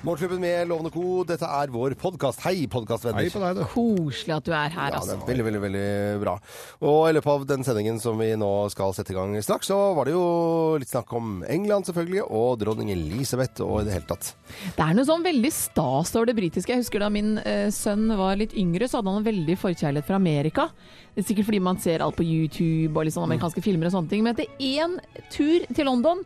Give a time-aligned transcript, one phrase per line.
[0.00, 1.02] Morgenklubben med Lovende Co.
[1.28, 2.40] Dette er vår podkast.
[2.46, 3.20] Hei, podkastvenner.
[3.20, 3.64] Hei på deg, du.
[3.68, 5.16] Koselig at du er her, Ja, det altså.
[5.18, 5.82] er veldig, veldig veldig
[6.22, 6.32] bra.
[6.88, 9.76] Og i løpet av den sendingen som vi nå skal sette i gang straks, så
[9.98, 10.22] var det jo
[10.80, 14.32] litt snakk om England selvfølgelig, og dronning Elisabeth og i det hele tatt.
[14.78, 16.72] Det er noe sånn veldig stas over det britiske.
[16.72, 20.08] Jeg husker da min eh, sønn var litt yngre, så hadde han en veldig forkjærlighet
[20.08, 20.70] for Amerika.
[21.12, 23.98] Det er sikkert fordi man ser alt på YouTube og litt sånn amerikanske filmer og
[24.00, 24.24] sånne ting.
[24.24, 24.96] Men etter én
[25.28, 26.24] tur til London,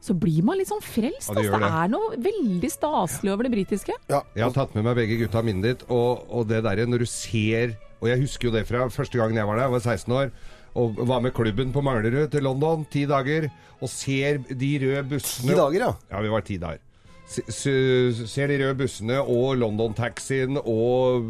[0.00, 1.30] så blir man litt sånn frelst.
[1.30, 1.58] Ja, det altså.
[1.58, 1.78] det det.
[1.82, 3.96] er noe veldig staselig over det britiske.
[4.12, 7.02] Ja, Jeg har tatt med meg begge gutta mine dit, og, og det derre når
[7.06, 9.84] du ser Og jeg husker jo det fra første gangen jeg var der, jeg var
[9.96, 10.32] 16 år.
[10.76, 13.48] Og var med klubben på Manglerud til London ti dager.
[13.80, 15.92] Og ser de røde bussene Ti dager, ja.
[16.12, 16.82] Ja, vi var ti dager.
[17.26, 21.24] Se- se- Ser de røde bussene og London-taxien og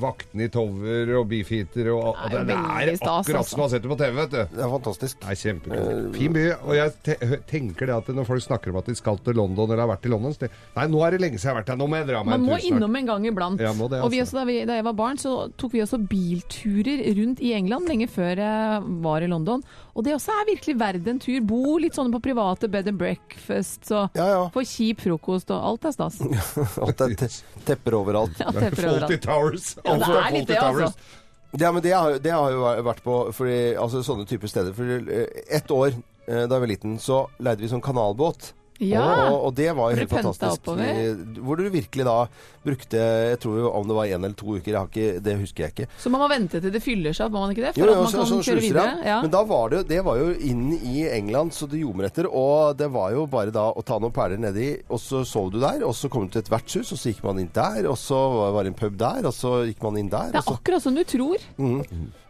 [0.00, 3.50] vaktene i Tower og Beefeater og og Det er Det, er akkurat altså.
[3.50, 4.38] som man har sett det på TV, vet du.
[4.56, 5.20] Det er fantastisk.
[5.20, 6.16] Det er kjempekult.
[6.16, 6.44] Fin by.
[6.64, 7.16] Og jeg te
[7.50, 10.06] tenker det at når folk snakker om at de skal til London eller har vært
[10.08, 11.76] i London så Nei, nå er det lenge siden jeg har vært der.
[11.82, 12.78] Nå må jeg dra meg Man en må tur snart.
[12.80, 13.60] innom en gang iblant.
[13.60, 14.32] Ja, må det, Og vi altså.
[14.32, 17.88] også, da, vi, da jeg var barn, så tok vi også bilturer rundt i England
[17.88, 19.62] lenge før jeg var i London.
[19.94, 21.36] Og det også er virkelig verdt en tur.
[21.46, 24.40] Bo litt sånn på private bed and breakfast, så Ja, ja.
[24.54, 26.16] få kjip frokost og alt er stas.
[26.84, 27.28] Alt er te
[27.68, 28.40] tepper overalt.
[28.42, 29.06] Ja, tepper overalt.
[29.06, 29.68] Fawlty Towers.
[29.84, 30.90] Ja, det er litt det, altså.
[31.54, 34.74] Ja, men det har, det har jo vært på fordi, altså, sånne typer steder.
[34.74, 38.50] For eh, ett år eh, da jeg var liten, så leide vi sånn kanalbåt.
[38.82, 39.30] Ja.
[39.30, 40.64] Og, og det var jo helt fantastisk.
[40.66, 41.14] oppover?
[41.46, 42.14] Hvor du virkelig da
[42.64, 45.34] brukte Jeg tror jo om det var én eller to uker, jeg har ikke, det
[45.38, 45.86] husker jeg ikke.
[46.00, 47.72] Så man må vente til det fyller seg opp, må man ikke det?
[47.76, 48.94] For Jo, jo, at man så- kan sånn kjøre videre?
[49.04, 49.20] ja.
[49.22, 52.26] Men da var det, jo- det var jo inn i England så det ljomer etter.
[52.32, 55.60] Og det var jo bare da å ta noen perler nedi, og så sov du
[55.60, 55.84] der.
[55.84, 57.86] Og så kom du til et vertshus, og så gikk man inn der.
[57.86, 58.18] Og så
[58.52, 60.32] var det en pub der, og så gikk man inn der.
[60.32, 61.38] Det er så, akkurat som du tror.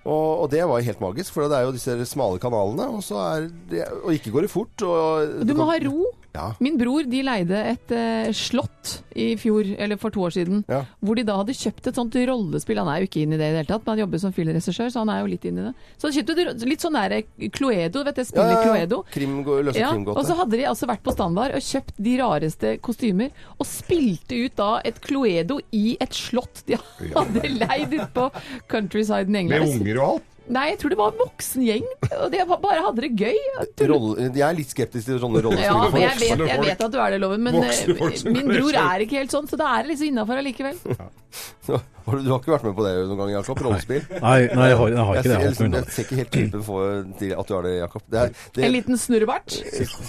[0.05, 3.01] og, og det var jo helt magisk, for det er jo disse smale kanalene, og
[3.03, 4.83] så er det Og ikke går det fort.
[4.83, 6.05] Og, Du må ha ro.
[6.35, 6.49] Ja.
[6.59, 10.81] Min bror de leide et eh, slott i fjor, eller for to år siden, Ja.
[10.99, 12.81] hvor de da hadde kjøpt et sånt rollespill.
[12.83, 14.33] Han er jo ikke inn i det i det hele tatt, men han jobber som
[14.35, 15.73] filmregissør, så han er jo litt inn i det.
[15.97, 17.15] Så han kjøpte et litt sånn der
[17.55, 18.99] Cluedo, vet du, spillet Cluedo.
[19.15, 22.75] Krim, løse Ja, og så hadde de altså vært på standard og kjøpt de rareste
[22.83, 26.75] kostymer, og spilte ut da et Cluedo i et slott de
[27.15, 28.29] hadde leid ute på
[28.69, 29.81] countrysiden i Med England.
[29.81, 30.31] unger og alt.
[30.53, 31.85] Nei, jeg tror det var en voksen gjeng,
[32.19, 33.39] og de bare hadde det gøy.
[33.89, 35.65] Rolle, jeg er litt skeptisk til sånne rollespill.
[35.65, 38.77] Ja, men jeg vet, jeg vet at du er det, Loven, men eh, min bror
[38.83, 40.77] er ikke helt sånn, så da er det liksom innafor allikevel.
[40.93, 41.09] Ja.
[41.67, 43.63] du, du har ikke vært med på det noen gang, Jakob?
[43.65, 44.05] Rollespill?
[44.13, 45.39] Nei, nei jeg, har, jeg har ikke det.
[45.41, 48.05] Jeg, jeg ser ikke helt typen for til at du har det, Jakob.
[48.05, 49.57] Det er, det, En liten snurrebart.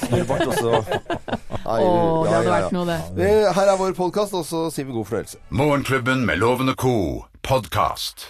[0.03, 0.83] Snurrebart også.
[1.65, 2.75] Nei, Å, ja, det hadde ja, vært ja.
[2.75, 3.31] noe, det.
[3.55, 5.41] Her er vår podkast, og så sier vi god fornøyelse.
[5.63, 6.95] Morgenklubben med Loven og Co.
[7.45, 8.29] podkast.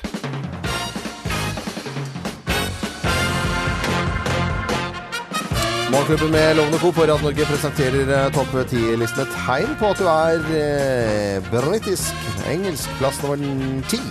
[5.96, 6.92] Morgenklubben med Lovende Co.
[6.92, 12.26] på Radio Norge presenterer eh, topp 10-listen et tegn på at du er eh, britisk.
[12.52, 13.40] Engelsk plass nummer
[13.88, 14.02] ti.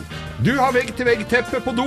[0.41, 1.85] Du har vegg-til-vegg-teppe på do,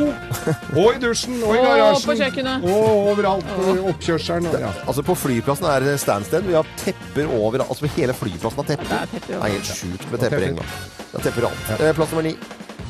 [0.78, 2.68] og i dusjen, og i Og på kjøkkenet.
[2.70, 3.50] Og overalt.
[3.58, 4.52] Og oppkjørselen.
[4.52, 4.70] Og, ja.
[4.86, 6.46] Altså På flyplassen er det standsted.
[6.46, 8.94] Vi har tepper over Altså hele flyplassen har tepper.
[8.94, 10.48] Det er tepper Det er helt sjukt med tepper i tepper.
[10.54, 11.04] England.
[11.08, 11.74] Det er tepper alt.
[11.74, 11.98] Ja.
[11.98, 12.38] Plass nummer ni.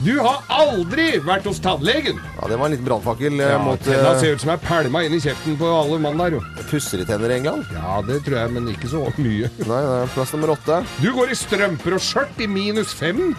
[0.05, 2.19] Du har aldri vært hos tannlegen!
[2.37, 4.61] Ja, Det var en liten brannfakkel eh, Ja, mot Tenna eh, ser ut som jeg
[4.61, 6.41] pælma inn i kjeften på alle mann der, jo.
[6.69, 7.65] pusser i tenner i England.
[7.73, 9.49] Ja, det tror jeg, men ikke så mye.
[9.71, 10.83] Nei, det er plass nummer åtte.
[11.01, 13.33] Du går i strømper og skjørt i minus fem.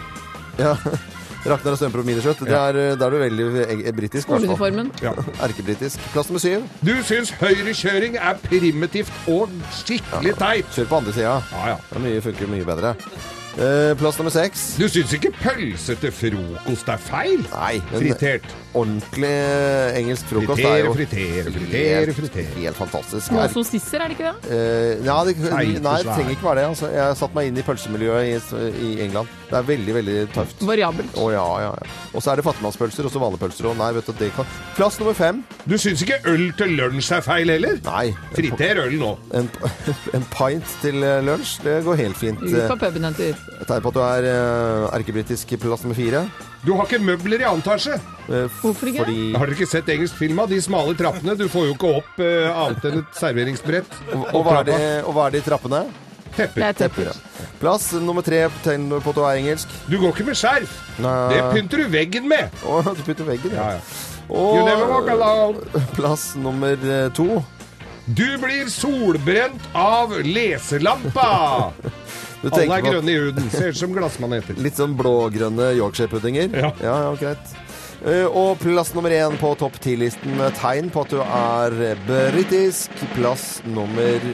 [0.59, 0.75] Ja.
[1.47, 2.43] Ragnar og strømper og miniskjørt.
[2.43, 4.27] Det er, eh, Da er du veldig britisk.
[4.27, 4.91] Skoleuniformen.
[5.05, 5.15] Ja.
[5.47, 6.03] Erkebritisk.
[6.11, 6.67] Plass nummer syv.
[6.83, 9.47] Du syns høyrekjøring er primitivt og
[9.79, 10.67] skikkelig teit.
[10.75, 11.37] Kjør på andre sida.
[11.55, 11.81] Ja, ja.
[11.87, 12.97] Det er mye, funker mye bedre.
[13.57, 14.75] Eh, plass nummer seks.
[14.79, 17.41] Du syns ikke pølse til frokost er feil?
[17.51, 18.45] Nei, men Fritert.
[18.77, 23.31] ordentlig eh, engelsk frokost er jo Fritere, fritere, fritere, helt, helt fantastisk.
[23.33, 24.53] Noe Er- sossisser, er det ikke det?
[24.53, 26.67] Eh, ja, det, nei, det trenger ikke være det.
[26.75, 26.91] Altså.
[26.93, 29.27] Jeg har satt meg inn i pølsemiljøet i, i England.
[29.49, 30.59] Det er veldig, veldig tøft.
[30.69, 31.15] Variabelt.
[31.17, 31.93] Å ja, ja, ja.
[32.13, 33.69] Og så er det fattigmannspølser og så vanlige pølser.
[33.71, 35.39] Og nei, vet du, det kan Plass nummer fem.
[35.65, 37.79] Du syns ikke øl til lunsj er feil heller?
[37.87, 38.11] Nei.
[38.35, 39.15] Friter øl nå.
[39.39, 39.49] En,
[40.17, 42.43] en pint til eh, lunsj, det går helt fint.
[42.45, 43.41] Ut på puben en tur.
[43.65, 46.27] Tegn på at du er uh, erkebritisk plass nummer fire.
[46.61, 47.95] Du har ikke møbler i annen etasje.
[48.27, 49.05] Eh, Hvorfor ikke?
[49.05, 51.33] Fordi Har dere ikke sett engelsk film av de smale trappene?
[51.39, 53.97] Du får jo ikke opp uh, annet enn et serveringsbrett.
[54.13, 55.83] og, hva er det, og hva er det i trappene?
[56.39, 56.65] Tepper.
[56.69, 57.11] er tepper.
[57.59, 59.71] Plass nummer tre, Tegner på at du er engelsk.
[59.91, 60.77] Du går ikke med skjerf.
[61.03, 61.15] Nei.
[61.33, 62.61] Det pynter du veggen med.
[62.63, 63.81] Å, du pynter veggen, Ja, ja.
[63.81, 64.17] ja.
[64.29, 65.63] You never walk alone.
[65.97, 67.41] plass nummer eh, to.
[68.09, 71.29] Du blir solbrent av leselampa.
[72.49, 73.49] Alle er grønne i huden.
[73.51, 74.55] Ser ut som glassmaneter.
[74.65, 76.53] litt sånn blågrønne Yorkshire-puddinger?
[76.55, 76.71] Ja.
[76.81, 77.57] ja, ja, greit.
[78.05, 80.39] Eh, Og plass nummer én på topp ti-listen.
[80.61, 81.75] Tegn på at du er
[82.07, 82.95] britisk.
[83.17, 84.29] Plass nummer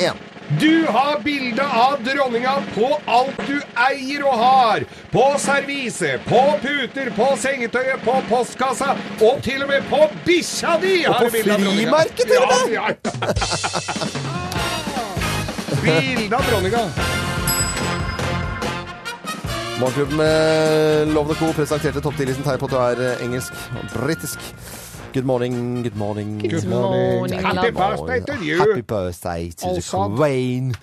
[0.00, 0.25] én.
[0.48, 4.84] Du har bilde av dronninga på alt du eier og har.
[5.10, 8.92] På servise, på puter, på sengetøyet, på postkassa
[9.26, 11.00] og til og med på bikkja di!
[11.10, 12.76] Og på frimerket til og med!
[12.76, 12.94] Ja, ja.
[15.82, 16.86] Bilde av dronninga.
[19.80, 21.50] Morgenklubben med Lovende Co.
[21.58, 24.38] presenterte topp 10-listen tegn på at du er eh, engelsk og britisk.
[25.12, 26.38] Good morning, good morning.
[26.38, 28.58] Good morning, Happy birthday to you.
[28.58, 30.74] Happy birthday to the queen.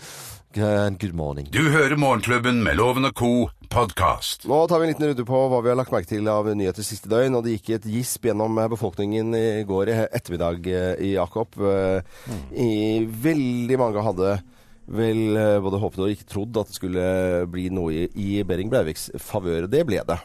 [0.56, 1.48] And good morning.
[1.52, 3.50] Du hører Morgenklubben med Loven og co.
[3.74, 4.46] podkast.
[4.46, 6.86] Nå tar vi en liten runde på hva vi har lagt merke til av nyheter
[6.86, 7.38] siste døgn.
[7.40, 11.58] Og det gikk et gisp gjennom befolkningen i går ettermiddag eh, i Jakob.
[11.58, 14.36] Eh, I veldig mange hadde
[14.94, 17.08] vel eh, både håpet og ikke trodd at det skulle
[17.50, 19.66] bli noe i, i Behring Breiviks favør.
[19.72, 20.20] Det ble det.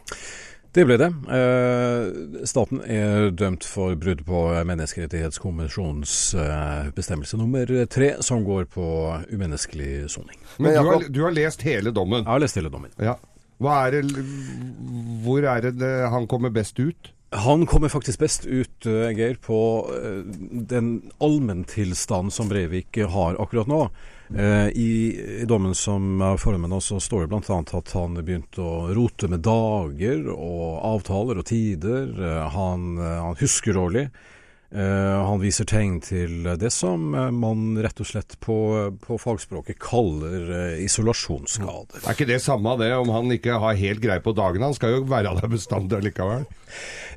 [0.76, 1.08] Det ble det.
[1.32, 8.84] Eh, staten er dømt for brudd på Menneskerettighetskonvensjonens eh, bestemmelse nummer tre, som går på
[9.32, 10.36] umenneskelig soning.
[10.58, 12.20] Men du har, du har lest hele dommen.
[12.24, 12.92] Jeg har lest hele dommen.
[13.00, 13.16] Ja.
[13.58, 14.26] Hva er det,
[15.24, 17.10] hvor er det- han kommer best ut?
[17.30, 23.66] Han kommer faktisk best ut, eh, Geir, på eh, den allmenntilstanden som Breivik har akkurat
[23.66, 23.90] nå.
[24.36, 27.58] Eh, I, dommen som er foran nå, så står det bl.a.
[27.78, 32.16] at han begynte å rote med dager og avtaler og tider.
[32.56, 34.08] Han, han husker dårlig.
[34.68, 38.58] Eh, han viser tegn til det som eh, man rett og slett på,
[39.00, 42.02] på fagspråket kaller eh, isolasjonsskader.
[42.04, 44.66] Er ikke det samme det om han ikke har helt greie på dagen?
[44.66, 46.44] Han skal jo være der bestandig likevel.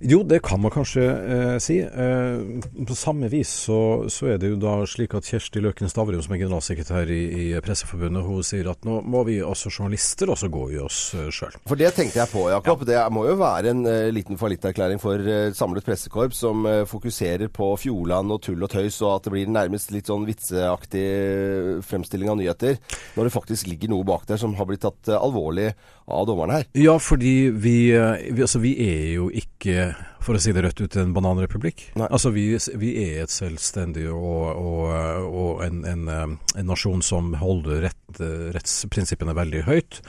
[0.01, 1.77] Jo, det kan man kanskje eh, si.
[1.83, 6.21] Eh, på samme vis så, så er det jo da slik at Kjersti Løken Stavrum,
[6.23, 10.49] som er generalsekretær i, i Presseforbundet, hun sier at nå må vi altså journalister også
[10.53, 11.53] gå i oss uh, sjøl.
[11.69, 12.85] For det tenkte jeg på, Jakob.
[12.87, 17.40] Det må jo være en uh, liten fallitterklæring for uh, samlet pressekorps som uh, fokuserer
[17.49, 21.79] på Fjordland og tull og tøys, og at det blir nærmest litt sånn vitseaktig eh,
[21.85, 22.77] fremstilling av nyheter,
[23.15, 25.71] når det faktisk ligger noe bak der som har blitt tatt eh, alvorlig
[26.11, 26.67] av dommerne her.
[26.77, 29.91] Ja, fordi vi, eh, vi, altså, vi er jo ikke,
[30.21, 31.87] for å si det rødt ut, en bananrepublikk.
[32.01, 32.09] Nei.
[32.11, 32.49] Altså, vi,
[32.81, 38.21] vi er et selvstendig og, og, og en, en, en nasjon som holder rett,
[38.57, 40.03] rettsprinsippene veldig høyt.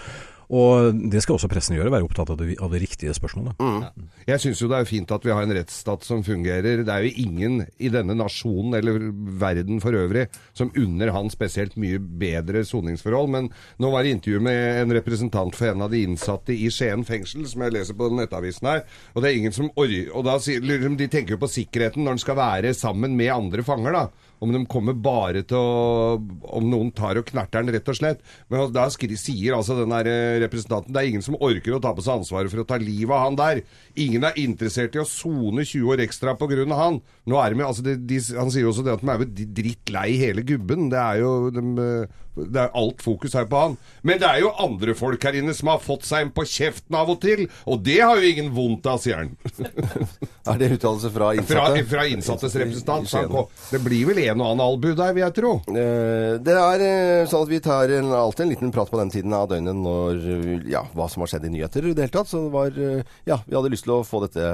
[0.52, 3.56] Og det skal også pressen gjøre, være opptatt av de, av de riktige spørsmålet.
[4.28, 6.82] Jeg syns jo det er fint at vi har en rettsstat som fungerer.
[6.84, 8.98] Det er jo ingen i denne nasjonen eller
[9.40, 13.32] verden for øvrig som unner han spesielt mye bedre soningsforhold.
[13.32, 13.48] Men
[13.80, 17.46] nå var det intervju med en representant for en av de innsatte i Skien fengsel,
[17.48, 18.84] som jeg leser på nettavisen her.
[19.14, 22.18] Og det er ingen som orger Og da sier de tenker jo på sikkerheten når
[22.18, 24.31] en skal være sammen med andre fanger, da.
[24.42, 26.18] Om de kommer bare til å
[26.58, 28.22] Om noen tar og knerter den, rett og slett.
[28.50, 31.92] Men da sier altså den der eh, representanten det er ingen som orker å ta
[31.94, 33.62] på seg ansvaret for å ta livet av han der.
[34.02, 36.34] Ingen er interessert i å sone 20 år ekstra
[36.74, 36.98] av han.
[37.30, 40.08] Nå er de, altså de, de, han sier også det at de er jo drittlei
[40.20, 40.90] hele gubben.
[40.92, 43.74] Det er jo de, eh, det er alt fokus her på han.
[44.02, 46.96] Men det er jo andre folk her inne som har fått seg en på kjeften
[46.96, 47.42] av og til.
[47.68, 49.34] Og det har jo ingen vondt av, sier han.
[50.52, 51.82] Er det uttalelse fra Fra, innsatte?
[51.86, 53.12] fra innsattes representant.
[53.70, 55.52] Det blir vel en og annen albu der, vil jeg tro.
[55.70, 59.12] Eh, Det er eh, sånn at vi tar en, alltid en liten prat på den
[59.14, 62.32] tiden av døgnet når Ja, hva som har skjedd i nyheter i det hele tatt.
[62.32, 64.48] Så det var eh, Ja, vi hadde lyst til å få dette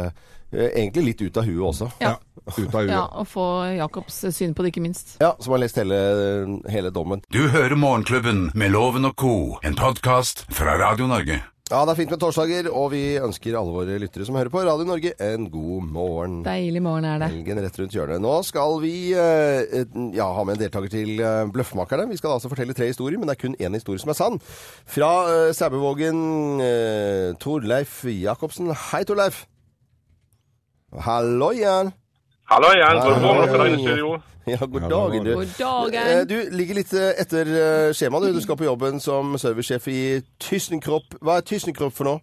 [0.52, 1.90] egentlig litt ut av huet også.
[2.02, 2.17] Ja.
[2.49, 2.95] Ut av huet.
[2.95, 3.45] Ja, og få
[3.76, 5.19] Jacobs syn på det, ikke minst.
[5.21, 5.99] Ja, som har lest hele,
[6.73, 7.21] hele dommen.
[7.28, 11.43] Du hører Morgenklubben med Loven og co., en podkast fra Radio Norge.
[11.69, 14.62] Ja, det er fint med torsdager, og vi ønsker alle våre lyttere som hører på
[14.64, 16.38] Radio Norge, en god morgen.
[16.47, 17.28] Deilig morgen er det.
[17.35, 18.23] Helgen rett rundt hjørnet.
[18.25, 19.83] Nå skal vi eh,
[20.17, 22.09] ja, ha med en deltaker til eh, Bløffmakerne.
[22.09, 24.40] Vi skal altså fortelle tre historier, men det er kun én historie som er sann.
[24.88, 26.25] Fra eh, Sæbøvågen,
[26.64, 28.73] eh, Torleif Jacobsen.
[28.88, 29.45] Hei, Torleif.
[30.97, 31.92] Hallo igjen.
[32.49, 33.76] Hallo igjen, god Hallo morgen fra igjen.
[33.76, 34.18] deg i studio.
[34.49, 35.35] Ja, god dagen, du.
[35.35, 36.28] God Eh, dagen.
[36.28, 37.97] Du ligger litt eh, etter skjemaet.
[37.99, 38.33] skjema, du.
[38.33, 40.00] Du skal på jobben som servicesjef i
[40.40, 41.18] Tyssenkropp.
[41.21, 42.21] Hva er Tyssenkropp for noe?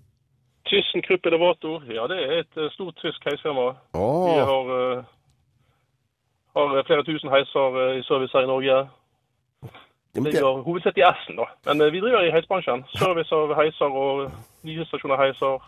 [0.65, 3.67] vårt Elevator, ja det er et eh, stort tysk heisfirma.
[3.93, 4.65] Vi har,
[4.97, 5.03] eh,
[6.57, 8.89] har flere tusen heiser eh, i service her i Norge.
[10.15, 11.45] det- Ligger hovedsett i Essen da.
[11.65, 12.83] Men eh, vi driver i heisbransjen.
[12.97, 14.31] Service av heiser og
[14.65, 15.21] nye stasjoner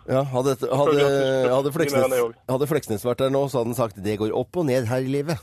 [0.09, 1.05] ja, hadde, hadde,
[1.53, 2.17] hadde, Fleksnes,
[2.49, 5.05] hadde Fleksnes vært der nå, så hadde han sagt det går opp og ned her
[5.05, 5.41] i livet.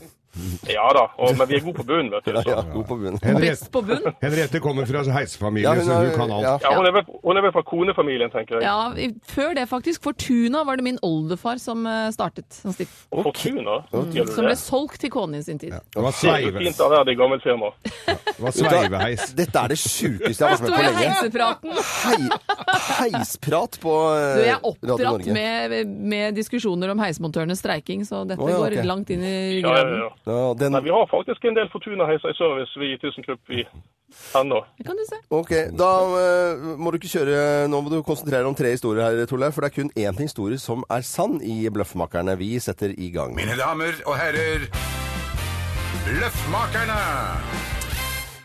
[0.67, 2.31] Ja da, og, men vi er gode på bunnen, vet du.
[2.35, 3.19] Ja, ja, god på bunnen.
[3.23, 4.09] Henriette, på bunn.
[4.21, 6.43] Henriette kommer fra heisefamilie, Ja, så hun kan alt.
[6.43, 6.55] ja.
[6.65, 8.65] Ja, hun er, vel, hun er vel fra konefamilien, tenker jeg.
[8.67, 10.03] Ja, før det faktisk.
[10.03, 13.05] Fortuna var det min oldefar som eh, startet som stift.
[13.15, 13.79] Og Fortuna.
[13.91, 15.71] Du Som ble solgt til konen i sin tid.
[15.71, 17.15] Det var, Det jo sveive, fint av det,
[18.39, 19.31] var sveiveheis.
[19.37, 21.05] Dette er det sjukeste jeg har vært med på lenge.
[21.05, 21.71] heisepraten.
[22.05, 22.19] Hei,
[22.99, 25.75] heisprat på eh, Du, jeg er oppdratt med,
[26.11, 30.03] med diskusjoner om heismontørenes streiking, så dette oh, ja, går langt inn i Ja, ja,
[30.03, 30.11] ja.
[30.25, 33.61] Ja, den, Nei, vi har faktisk en del Fortuna-heiser i service, vi i ThyssenKrupp, vi
[34.39, 34.63] ennå.
[34.77, 35.19] Det kan du se.
[35.29, 39.05] ok, da uh, må du ikke kjøre Nå må du konsentrere deg om tre historier
[39.05, 39.53] her, Torleif.
[39.53, 42.37] For det er kun én historie som er sann i Bløffmakerne.
[42.41, 43.37] Vi setter i gang.
[43.37, 44.65] Mine damer og herrer,
[46.09, 47.74] Løffmakerne!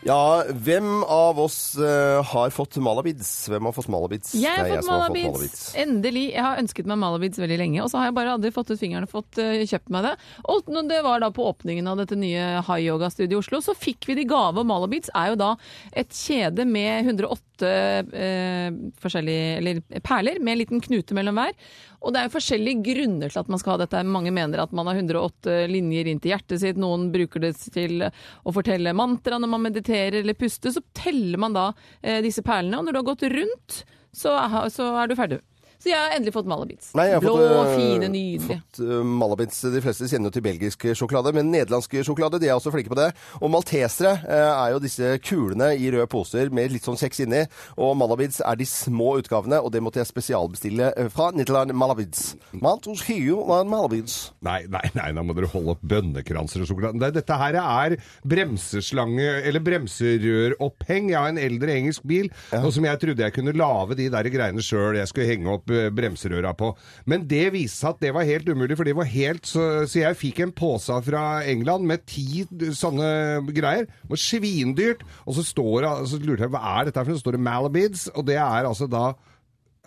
[0.01, 3.29] Ja, hvem av oss uh, har fått Malabids?
[3.51, 4.33] Hvem har fått Malabids?
[4.33, 5.65] Jeg har er fått jeg Malabids.
[5.77, 6.23] Endelig.
[6.33, 8.81] Jeg har ønsket meg Malabids veldig lenge, og så har jeg bare aldri fått ut
[8.81, 10.15] fingeren og fått uh, kjøpt meg det.
[10.49, 14.09] Og det var da på åpningen av dette nye high yoga-studiet i Oslo, så fikk
[14.09, 14.57] vi det i gave.
[14.63, 15.53] Og Malabids er jo da
[15.93, 17.71] et kjede med 108
[18.09, 18.67] uh,
[19.05, 21.53] forskjellige eller perler med en liten knute mellom hver.
[22.01, 24.01] Og det er jo forskjellige grunner til at man skal ha dette.
[24.09, 28.07] Mange mener at man har 108 linjer inn til hjertet sitt, noen bruker det til
[28.07, 30.73] å fortelle mantra når man mediterer eller puster.
[30.73, 31.67] Så teller man da
[32.01, 34.33] eh, disse perlene, og når du har gått rundt, så
[34.73, 35.39] så er du ferdig.
[35.81, 36.91] Så jeg har endelig fått malabits.
[36.97, 38.57] Nei, jeg har Blå, fått, eh, fine, nydelige.
[38.61, 39.61] fått uh, malabits.
[39.73, 42.99] De fleste kjenner jo til belgisk sjokolade, men nederlandsk sjokolade de er også flinke på
[42.99, 43.07] det.
[43.41, 47.41] Og maltesere uh, er jo disse kulene i røde poser med litt sånn kjeks inni.
[47.81, 52.35] Og malabits er de små utgavene, og det måtte jeg spesialbestille eh, fra Nederland Malabits.
[52.61, 54.19] Mantos Hio malabits.
[54.45, 56.99] Nei, nei, nei, nå må dere holde opp bønnekranser og sjokolade.
[57.01, 57.97] Nei, Dette her er
[58.27, 61.09] bremseslange, eller bremserøroppheng.
[61.11, 62.29] Jeg har en eldre engelsk bil,
[62.61, 64.99] og som jeg trodde jeg kunne lage de der greiene sjøl.
[64.99, 66.71] Jeg skulle henge opp eh, bremserøra på.
[67.09, 70.03] Men det viste seg at det var helt umulig, for det var helt så, så
[70.03, 72.45] jeg fikk en pose fra England med ti
[72.77, 73.87] sånne greier.
[73.87, 75.03] Det var svindyrt.
[75.25, 77.19] Og så står det, så lurte jeg hva er dette for noe?
[77.19, 79.11] Så står det Malabids, og det er altså da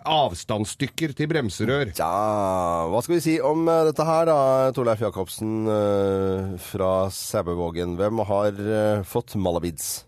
[0.05, 1.91] avstandsstykker til bremserør.
[1.97, 4.39] Ja, hva skal vi si om eh, dette her da,
[4.75, 7.97] Torleif Jacobsen eh, fra Sæbøvågen.
[7.99, 10.05] Hvem har eh, fått Malabids?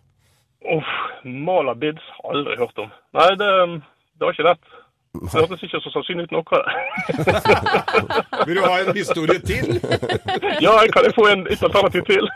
[0.67, 0.93] Uff,
[1.25, 2.91] Malabids har jeg aldri hørt om.
[3.17, 3.51] Nei, det,
[4.17, 4.76] det var ikke lett.
[5.23, 6.61] Det hørtes ikke så sannsynlig ut noe.
[8.47, 9.77] Vil du ha en historie til?
[10.65, 12.29] ja, jeg kan jeg få en, et alternativ til?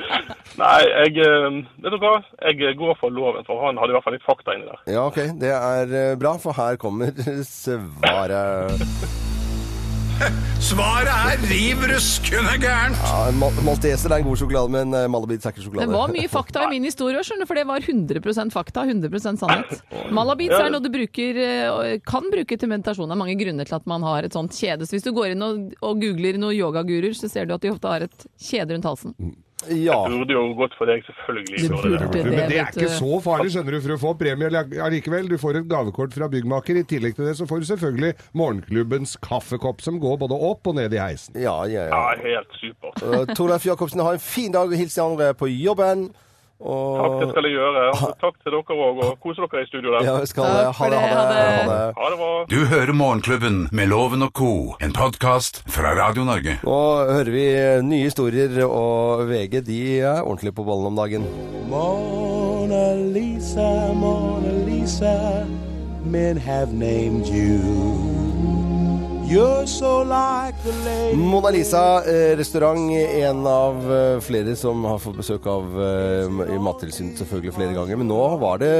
[0.62, 2.14] Nei, jeg eh, Vet du hva?
[2.50, 4.84] Jeg går for loven, for han hadde i hvert fall litt fakta inni der.
[4.90, 5.20] Ja, ok.
[5.40, 7.14] Det er eh, bra, for her kommer
[7.46, 9.29] svaret.
[10.70, 12.98] Svaret er riv ruskende gærent!
[13.00, 15.88] Ja, Mal Malteser er en god sjokolade, men Malabit Malabids er ikke sjokolade.
[15.88, 19.22] Det var mye fakta i min historie, skjønner du, for det var 100 fakta, 100
[19.24, 19.82] sannhet.
[20.14, 23.08] Malabit er noe du bruker, eh, kan bruke til meditasjon.
[23.08, 24.88] Det er mange grunner til at man har et sånt kjede.
[24.88, 27.72] Så hvis du går inn og, og googler noen yogaguruer, så ser du at de
[27.72, 29.16] ofte har et kjede rundt halsen.
[29.68, 30.08] Ja.
[30.08, 31.58] Burde jo gått for deg, selvfølgelig.
[31.60, 32.22] Det burde det.
[32.24, 35.28] Men det er ikke så farlig, skjønner du, for å få premie allikevel.
[35.28, 36.80] Du får et gavekort fra byggmaker.
[36.80, 40.78] I tillegg til det så får du selvfølgelig morgenklubbens kaffekopp, som går både opp og
[40.80, 41.36] ned i heisen.
[41.40, 42.00] Ja, ja, ja.
[42.00, 43.04] Ja, helt supert.
[43.04, 44.72] Uh, Torleif Jacobsen, ha en fin dag.
[44.72, 46.08] Hils de andre på jobben.
[46.60, 47.84] Takk, det skal jeg gjøre.
[47.90, 50.04] Og takk til dere òg, og kos dere i studio der.
[50.04, 50.66] ja, vi skal det.
[50.76, 50.92] ha det.
[50.92, 51.40] det, Ha det.
[51.40, 51.94] Ha det.
[51.96, 52.30] Ha det bra.
[52.52, 56.58] Du hører Morgenklubben med Loven og co., en podkast fra Radio Norge.
[56.64, 57.46] Nå hører vi
[57.88, 61.24] nye historier, og VG de er ordentlig på ballen om dagen.
[61.72, 65.46] Mona Lisa, Mona Lisa,
[66.04, 68.19] men have named you.
[71.14, 76.58] Mona Lisa eh, restaurant, en av eh, flere som har fått besøk av eh, i
[76.58, 78.00] Mattilsynet selvfølgelig flere ganger.
[78.00, 78.72] Men nå var det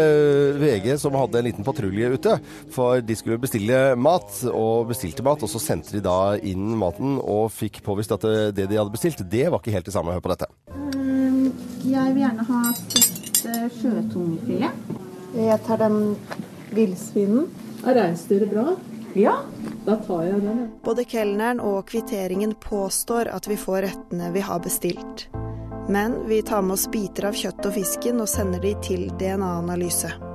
[0.59, 2.35] VG som hadde en liten patrulje ute.
[2.75, 5.47] For de skulle bestille mat, og bestilte mat.
[5.47, 8.97] Og så sendte de da inn maten og fikk påvist at det, det de hadde
[8.99, 10.19] bestilt, det var ikke helt det samme.
[10.19, 10.50] Hør på dette.
[11.87, 13.45] Jeg vil gjerne ha stekt
[13.78, 14.95] sjøtungefilet.
[15.47, 16.16] Jeg tar den
[16.75, 17.47] villsvinen.
[17.87, 18.73] Er reinsdyret bra?
[19.14, 19.37] Ja.
[19.85, 20.64] Da tar jeg den.
[20.85, 25.29] Både kelneren og kvitteringen påstår at vi får rettene vi har bestilt.
[25.90, 30.30] Men vi tar med oss biter av kjøttet og fisken og sender de til DNA-analyse.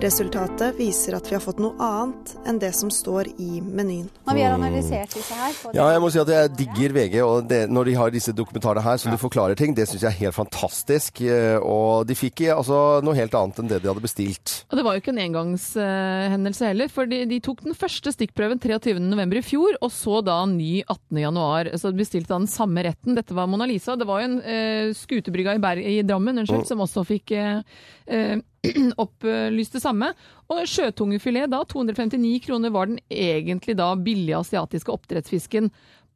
[0.00, 4.06] Resultatet viser at vi har fått noe annet enn det som står i menyen.
[4.24, 7.50] Når vi har analysert disse her Ja, jeg må si at jeg digger VG, og
[7.50, 10.18] det, når de har disse dokumentarene her som de forklarer ting, det syns jeg er
[10.22, 11.20] helt fantastisk.
[11.20, 14.54] Eh, Og de fikk eh, altså noe helt annet enn det de hadde bestilt.
[14.70, 18.62] Og det var jo ikke en engangshendelse heller, for de, de tok den første stikkprøven
[18.64, 19.36] 23.11.
[19.36, 21.74] i fjor, og så da ny 18.1.
[21.76, 23.20] Så de bestilte da den samme retten.
[23.20, 24.00] Dette var Mona Lisa.
[24.00, 27.60] Det var jo en uh, skutebrygga i, i Drammen unnskyld, som også fikk uh,
[28.08, 28.38] eh,
[29.04, 30.12] opplyst det samme.
[30.50, 35.70] Og sjøtungefilet da, 259 kroner, var den egentlig da billige asiatiske oppdrettsfisken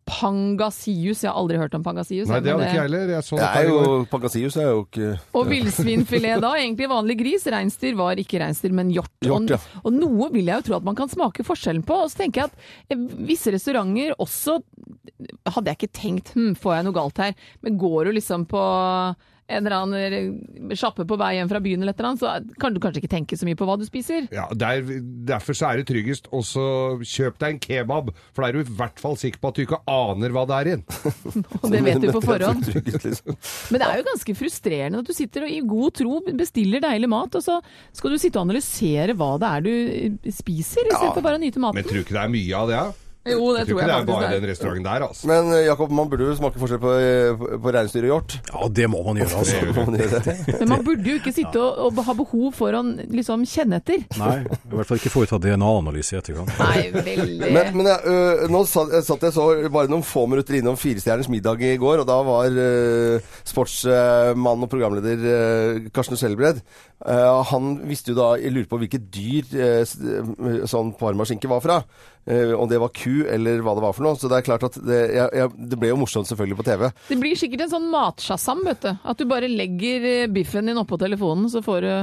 [0.05, 1.23] Pangasius.
[1.25, 2.29] Jeg har aldri hørt om Pangasius.
[2.29, 3.13] Nei, det hadde ikke jeg heller.
[3.15, 3.85] Jeg så Det er jo.
[4.11, 5.11] Pangasius er jo ikke
[5.41, 7.47] Og villsvinfilet da, egentlig vanlig gris.
[7.55, 9.15] Reinsdyr var ikke reinsdyr, men hjort.
[9.25, 9.61] Hjort, ja.
[9.81, 12.03] og, og noe vil jeg jo tro at man kan smake forskjellen på.
[12.05, 14.61] Og så tenker jeg at eh, visse restauranter også
[15.55, 17.35] Hadde jeg ikke tenkt hm, får jeg noe galt her,
[17.65, 18.61] men går du liksom på
[19.47, 22.73] en eller annen sjappe på vei hjem fra byen eller et eller annet, så kan
[22.73, 24.29] du kanskje ikke tenke så mye på hva du spiser.
[24.33, 24.81] Ja, der,
[25.29, 26.65] Derfor så er det tryggest å så
[27.05, 29.65] kjøp deg en kebab, for da er du i hvert fall sikker på at du
[29.67, 30.87] ikke aner hva det er i den.
[31.61, 32.65] Og det vet du på forhånd.
[32.73, 33.37] Liksom.
[33.75, 37.11] Men det er jo ganske frustrerende at du sitter og i god tro bestiller deilig
[37.13, 37.61] mat, og så
[37.93, 41.81] skal du sitte og analysere hva det er du spiser, istedenfor bare å nyte maten.
[41.81, 42.79] Men tror du ikke det er mye av det?
[42.81, 43.04] Ja?
[43.25, 44.41] Jo, det jeg tror tror ikke jeg det er bare det er.
[44.43, 45.29] den restauranten der, altså.
[45.31, 46.91] Men eh, Jakob, man burde jo smake forskjell på,
[47.41, 48.35] på, på reinsdyr og hjort.
[48.51, 49.61] Ja, det må man gjøre, altså.
[49.79, 50.35] Man gjøre?
[50.61, 54.05] Men man burde jo ikke sitte og, og ha behov for å liksom kjenne etter.
[54.21, 56.53] Nei, i hvert fall ikke foreta DNA-analyse i etterkant.
[56.61, 60.27] Nei, veldig Men, men jeg, øh, nå satt jeg, satt jeg så bare noen få
[60.29, 66.19] minutter innom Firestjerners middag i går, og da var øh, sportsmann og programleder øh, Karsten
[66.21, 66.61] Skjelbred
[67.07, 71.79] uh, Han visste jo da Jeg lurer på hvilket dyr sånn parmaskinke var fra.
[72.25, 74.17] Uh, om det var ku eller hva det var for noe.
[74.17, 76.89] Så det er klart at det, jeg, jeg, det ble jo morsomt selvfølgelig på TV.
[77.11, 78.93] Det blir sikkert en sånn matsjasam, vet du.
[79.05, 81.95] At du bare legger eh, biffen din oppå telefonen, så får du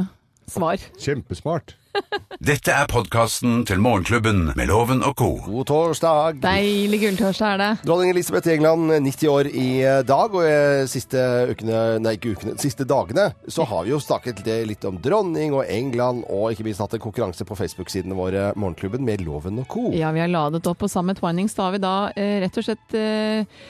[0.51, 0.89] svar.
[1.01, 1.75] Kjempesmart.
[2.51, 5.29] Dette er podkasten til Morgenklubben med Loven og co.
[5.45, 6.39] God torsdag!
[6.43, 7.69] Deilig gulltorsdag er det.
[7.85, 9.67] Dronning Elisabeth i England, 90 år i
[10.07, 11.21] dag, og siste
[11.51, 15.67] ukene, nei ikke ukene, siste dagene så har vi jo snakket litt om dronning og
[15.67, 19.89] England, og ikke minst hatt en konkurranse på Facebook-sidene våre, Morgenklubben, med Loven og co.
[19.95, 22.57] Ja, vi har ladet opp, og sammen med Twining da har vi da eh, rett
[22.57, 23.61] og slett eh,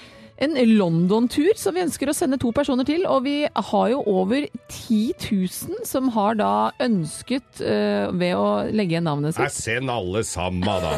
[0.41, 3.05] en London-tur som vi ønsker å sende to personer til.
[3.09, 8.95] Og vi har jo over 10 000 som har da ønsket, uh, ved å legge
[8.95, 9.45] igjen navnet sitt.
[9.45, 10.95] Jeg send alle sammen, da.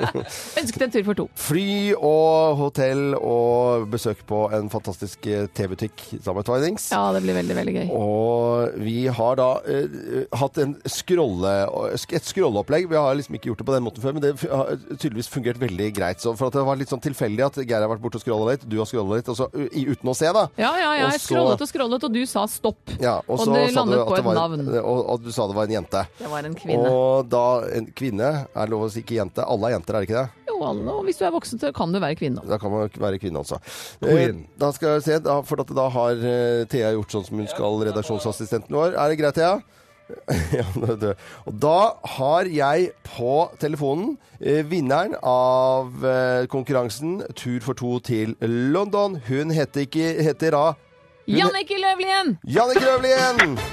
[0.60, 1.26] ønsket en tur for to.
[1.46, 6.88] Fly og hotell og besøk på en fantastisk eh, TV-butikk sammen med Twinings.
[6.92, 7.84] Ja, det blir veldig, veldig gøy.
[7.96, 11.54] Og vi har da uh, hatt en scrolle,
[11.94, 12.90] et scrolleopplegg.
[12.92, 15.60] Vi har liksom ikke gjort det på den måten før, men det har tydeligvis fungert
[15.62, 16.20] veldig greit.
[16.20, 18.52] Så for at det var litt sånn tilfeldig at Geir har vært borte og scrolla
[18.52, 20.44] litt, du har scrolla litt, og så, uten å se, da.
[20.60, 22.94] Ja, ja, ja, jeg scrollet og scrollet, og du sa stopp.
[23.00, 24.66] Ja, og, Og det du landet på et navn.
[24.82, 26.04] Og, og du sa det var en jente.
[26.18, 26.90] Det var en kvinne.
[26.90, 27.44] Og da
[27.78, 29.44] en kvinne Er lov å si ikke jente?
[29.46, 30.44] Alle er jenter, er det ikke det?
[30.50, 32.42] Jo, alle, og hvis du er voksen, så kan du være kvinne.
[32.48, 33.58] Da kan man være kvinne altså.
[34.06, 37.40] Eh, Da skal jeg se, da, for at da har eh, Thea gjort sånn som
[37.40, 38.94] hun skal, redaksjonsassistenten vår.
[38.98, 39.56] Er det greit, Thea?
[40.58, 41.12] ja, det- det.
[41.48, 41.76] Og da
[42.16, 49.16] har jeg på telefonen eh, vinneren av eh, konkurransen Tur for to til London.
[49.28, 52.34] Hun heter ikke heter da Hun- Jannicke Løvlien!
[52.44, 53.58] Jannike Løvlien!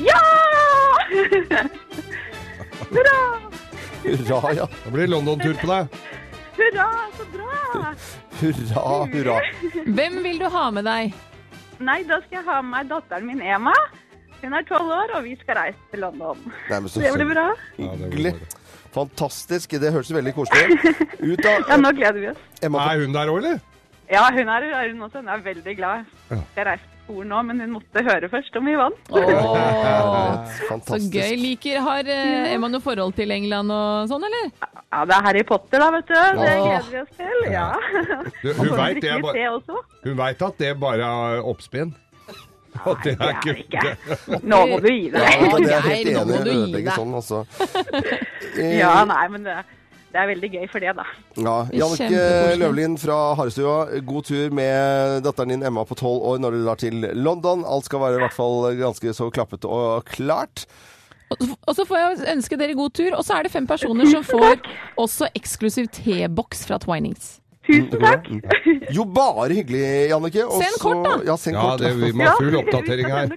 [0.00, 0.16] Ja!
[2.90, 3.18] Hurra!
[4.04, 4.66] Hurra, ja.
[4.84, 5.98] Da blir det London-tur på deg.
[6.56, 6.86] Hurra,
[7.18, 7.92] så bra!
[8.40, 9.36] Hurra, hurra.
[9.86, 11.12] Hvem vil du ha med deg?
[11.80, 13.74] Nei, da skal jeg ha med meg datteren min Ema.
[14.42, 16.38] Hun er tolv år, og vi skal reise til London.
[16.70, 17.48] Nei, men så- Det blir bra.
[17.78, 18.34] Hyggelig.
[18.94, 19.70] Fantastisk.
[19.80, 20.78] Det hørtes veldig koselig
[21.20, 21.44] ut.
[21.44, 22.38] Ja, nå gleder vi oss.
[22.62, 23.60] Emma, Er hun der òg, eller?
[24.10, 25.20] Ja, hun er, er hun også.
[25.20, 26.04] Hun er veldig glad.
[26.56, 28.98] Jeg reiste til skolen nå, men hun måtte høre først om vi vant.
[29.10, 30.50] Åh,
[30.88, 31.36] så gøy.
[31.38, 34.50] Liker, Har eh, Emma noe forhold til England og sånn, eller?
[34.90, 36.14] Ja, det er Harry Potter, da, vet du.
[36.14, 37.52] Det gleder vi oss til.
[37.52, 37.68] Ja.
[38.42, 41.94] Du, hun vet veit det, er bare- hun vet at det bare er oppspinn.
[42.86, 45.20] At det er det ikke Nå må du gi deg.
[45.20, 46.38] Ja, det er helt enig.
[46.54, 47.44] Ødelegge sånn, altså.
[48.60, 49.54] Eh, Ja, nei, men det,
[50.10, 51.04] det er veldig gøy for det, da.
[51.38, 52.22] Ja, Jannicke
[52.58, 56.80] Løvlin fra Harestua, god tur med datteren din Emma på tolv år når du drar
[56.82, 57.62] til London.
[57.68, 60.66] Alt skal være i hvert fall ganske så klappet og klart.
[61.30, 63.14] Og så får jeg ønske dere god tur.
[63.14, 64.58] Og så er det fem personer som får
[64.98, 67.36] også eksklusiv T-boks fra Twinings.
[67.70, 68.28] Tusen takk.
[68.90, 70.44] Jo, bare hyggelig, Jannike.
[70.58, 71.14] Send kort, da.
[71.28, 73.32] Ja, send Ja, det, vi må ha full oppdatering her.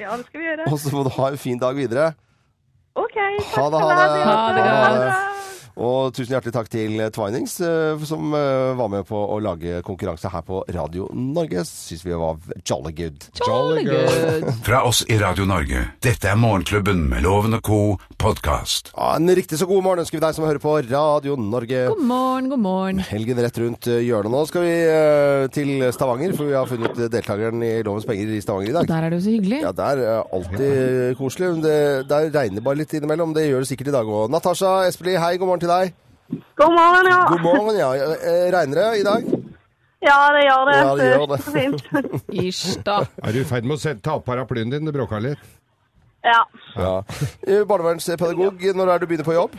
[0.00, 0.66] Ja, det skal vi gjøre.
[0.72, 2.12] Og så må du ha en fin dag videre.
[2.94, 3.14] OK.
[3.14, 4.24] Takk Ha det, ha det.
[4.26, 5.53] Ha det Ha det.
[5.74, 10.30] Og tusen hjertelig takk til Twinings, eh, som eh, var med på å lage konkurranse
[10.30, 11.64] her på Radio Norge.
[11.66, 13.26] Syns vi var jolly good.
[13.42, 14.46] Jolly good.
[14.66, 15.82] Fra oss i Radio Norge.
[16.04, 17.80] Dette er Morgenklubben med Loven og co.
[18.24, 18.92] podkast.
[18.94, 21.82] Ja, en riktig så god morgen ønsker vi deg som hører på Radio Norge.
[21.90, 23.02] God morgen, god morgen.
[23.10, 24.44] Helgen rett rundt eh, hjørnet nå.
[24.48, 24.76] Skal vi
[25.54, 28.86] til Stavanger, for vi har funnet deltakeren i Lovens penger i Stavanger i dag.
[28.86, 29.60] Og der er det jo så hyggelig.
[29.66, 31.50] Ja, der er alltid koselig.
[31.66, 31.76] Det,
[32.10, 33.34] der regner bare litt innimellom.
[33.34, 34.30] Det gjør det sikkert i dag òg.
[34.32, 35.96] Natasha Espelid, hei, god morgen til deg.
[36.60, 37.18] God morgen, ja.
[37.32, 37.90] God morgen, ja.
[38.14, 39.26] Eh, Regner det i dag?
[40.04, 40.76] Ja, det gjør det.
[40.78, 41.38] Ja, det gjør det.
[41.48, 41.84] Fint.
[42.44, 42.98] Ish, da.
[43.24, 44.84] Er du i ferd med å ta opp paraplyen din?
[44.84, 45.44] Det bråka litt.
[46.24, 46.40] Ja.
[46.76, 46.94] Ja.
[47.44, 49.56] Eh, Barnevernspedagog, når er det du begynner på jobb?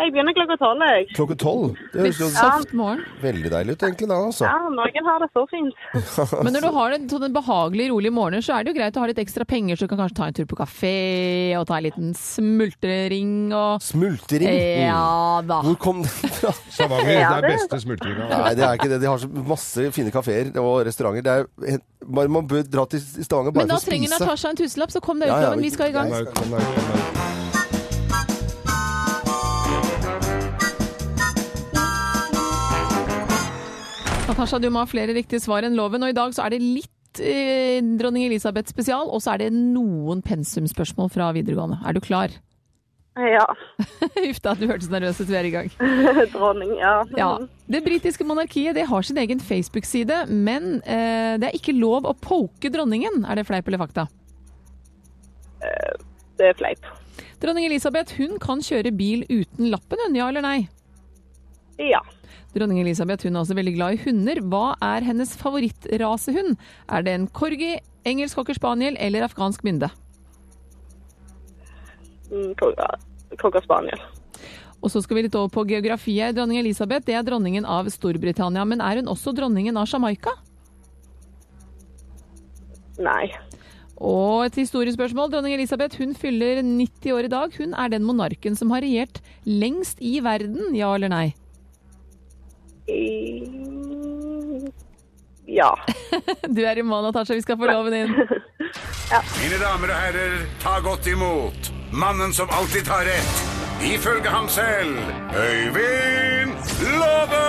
[0.00, 1.06] Jeg begynner klokka tolv, jeg.
[1.16, 1.72] Klokka tolv?
[1.92, 3.00] Det høres jo Soft morgen.
[3.20, 4.46] veldig deilig ut egentlig da, altså.
[4.46, 5.74] Ja, noen har det så fint.
[6.46, 9.02] Men når du har en sånn behagelige, rolige morgen, så er det jo greit å
[9.02, 10.94] ha litt ekstra penger, så du kan kanskje ta en tur på kafé
[11.58, 14.46] og ta en liten smultring og Smultring?
[14.86, 15.60] Ja da.
[15.66, 16.54] Hvor kom det fra?
[16.78, 18.30] Stavanger, Ja, det er beste smultringa.
[18.30, 19.02] Nei, det er ikke det.
[19.04, 21.26] De har så masse fine kafeer og restauranter.
[21.26, 23.90] Det er bare Man bør dra til Stavanger bare for å spise.
[23.90, 24.16] Men da trenger.
[24.16, 25.52] Natasha en tusenlapp, så kom deg ut, Ja.
[25.60, 26.08] Vi skal i gang.
[26.14, 27.39] jeg- Kom der, kom der.
[34.40, 36.62] Natasha, du må ha flere riktige svar enn loven, og i dag så er det
[36.64, 41.76] litt eh, dronning Elisabeth spesial, og så er det noen pensumspørsmål fra videregående.
[41.84, 42.32] Er du klar?
[43.20, 43.42] Ja.
[44.30, 45.28] Uff da, du hørtes nervøs ut.
[45.28, 45.68] hver er gang.
[46.32, 46.94] Dronning, ja.
[47.18, 47.26] Ja.
[47.68, 52.14] Det britiske monarkiet det har sin egen Facebook-side, men eh, det er ikke lov å
[52.16, 53.26] poke dronningen.
[53.28, 54.06] Er det fleip eller fakta?
[56.40, 56.88] Det er fleip.
[57.44, 60.62] Dronning Elisabeth hun kan kjøre bil uten lappen, hun, ja eller nei?
[61.76, 62.00] Ja.
[62.54, 64.40] Dronning Elisabeth hun er også veldig glad i hunder.
[64.50, 66.56] Hva er hennes favorittrasehund?
[66.90, 67.76] Er det en corgi,
[68.08, 69.90] engelsk cocker spaniel eller afghansk mynde?
[72.30, 72.54] Mm,
[73.38, 74.02] Cocker spaniel.
[74.80, 76.32] Og så skal vi litt over på geografi her.
[76.34, 80.32] Dronning Elisabeth det er dronningen av Storbritannia, men er hun også dronningen av Jamaica?
[83.00, 83.28] Nei.
[84.00, 85.28] Og et historiespørsmål.
[85.34, 87.58] Dronning Elisabeth hun fyller 90 år i dag.
[87.60, 91.26] Hun er den monarken som har regjert lengst i verden, ja eller nei?
[92.90, 93.50] I...
[95.46, 95.70] Ja.
[96.56, 97.34] Du er i mål, Natasha.
[97.34, 98.14] Vi skal få loven inn.
[99.40, 103.40] Mine damer og herrer, ta godt imot mannen som alltid tar rett,
[103.82, 104.94] ifølge ham selv,
[105.34, 106.54] Øyvind
[106.94, 107.40] Låve!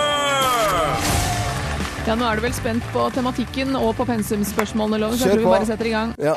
[2.06, 5.44] Ja, Nå er du vel spent på tematikken og på pensumspørsmålene, Loven, så jeg tror
[5.44, 6.16] vi bare setter i gang.
[6.18, 6.34] Ja.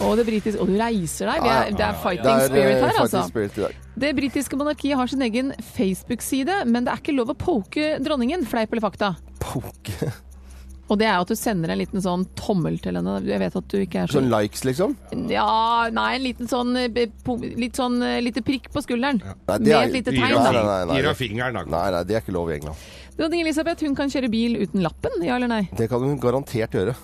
[0.00, 1.42] Og det britiske Og du reiser deg.
[1.44, 3.22] Det er, det er fighting Det er, eh, spirit her, altså.
[3.28, 3.84] spirit.
[4.00, 8.46] Det britiske monarkiet har sin egen Facebook-side, men det er ikke lov å poke dronningen.
[8.48, 9.14] Fleip eller fakta?
[9.42, 10.12] Poke.
[10.90, 13.20] Og det er jo at du sender en liten sånn tommel til henne.
[13.22, 14.96] Jeg vet at du ikke er så Sånn likes, liksom?
[15.30, 16.88] Ja, nei, en liten sånn eh,
[17.62, 19.20] Litt sånn eh, lite prikk på skulderen.
[19.22, 20.34] Nei, Med et lite tegn.
[20.34, 20.64] nei, da.
[20.66, 20.96] nei, nei.
[20.98, 21.62] Gir av fingeren, da.
[21.76, 22.88] Nei, nei, det er ikke lov i England.
[23.20, 25.62] Dronning Elisabeth hun kan kjøre bil uten lappen, ja eller nei?
[25.78, 26.96] Det kan hun garantert gjøre.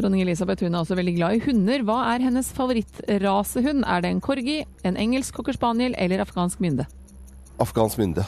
[0.00, 1.82] Dronning Elisabeth hun er også veldig glad i hunder.
[1.86, 3.84] Hva er hennes favorittrasehund?
[3.86, 6.86] Er det en corgi, en engelsk cocker spaniel eller afghansk mynde?
[7.60, 8.24] Afghansk mynde.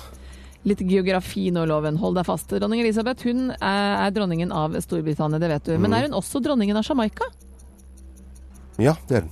[0.69, 1.97] Litt geografi nå, Loven.
[1.99, 2.53] Hold deg fast.
[2.55, 5.73] Dronning Elisabeth hun er, er dronningen av Storbritannia, det vet du.
[5.79, 5.97] Men Mm.
[5.99, 7.25] er hun også dronningen av Jamaica?
[8.79, 9.31] Ja, det er hun.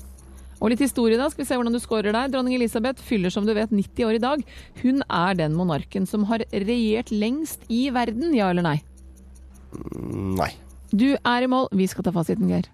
[0.60, 1.28] Og litt historie, da.
[1.30, 2.28] Skal vi se hvordan du scorer der.
[2.28, 4.42] Dronning Elisabeth fyller som du vet 90 år i dag.
[4.82, 8.82] Hun er den monarken som har regjert lengst i verden, ja eller nei?
[9.72, 10.50] Mm, Nei.
[10.90, 11.68] Du er i mål.
[11.72, 12.66] Vi skal ta fasiten, Geir.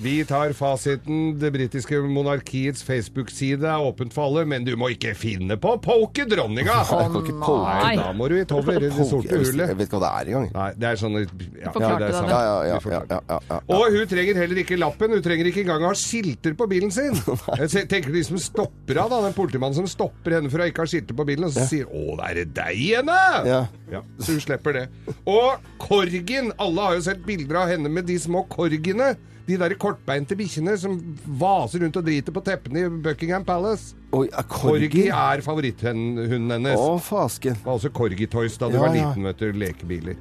[0.00, 1.38] Vi tar fasiten.
[1.38, 5.80] Det britiske monarkiets Facebook-side er åpent for alle, men du må ikke finne på å
[5.82, 6.78] poke dronninga!
[6.88, 9.66] Nei, da må du i tover i det sorte hullet.
[9.68, 10.48] Jeg vet ikke hva det er engang.
[10.54, 11.26] Nei, det er sånn ja,
[11.74, 12.32] Forklarte det er sant.
[12.32, 13.60] Ja, ja, ja.
[13.76, 15.16] Og hun trenger heller ikke lappen.
[15.18, 17.20] Hun trenger ikke engang ha skilter på bilen sin.
[17.60, 20.86] Jeg tenker de som stopper av, da, den politimannen som stopper henne for å ikke
[20.86, 23.64] ha skilter på bilen, og så sier 'Å, det er det deg, henne?' Ja.
[23.90, 24.86] Ja, så hun slipper det.
[25.28, 26.54] Og korgen!
[26.62, 29.12] Alle har jo sett bilder av henne med de små korgene.
[29.46, 30.98] De der kortbeinte bikkjene som
[31.40, 33.96] vaser rundt og driter på teppene i Buckingham Palace.
[34.14, 36.76] Oi, er Korgi Corgi er favoritthunden hennes.
[36.78, 37.56] Å, fasken.
[37.58, 39.50] Det var også Corgi Toys da du Ja, var liten, vet du.
[39.60, 40.16] Lekebiler.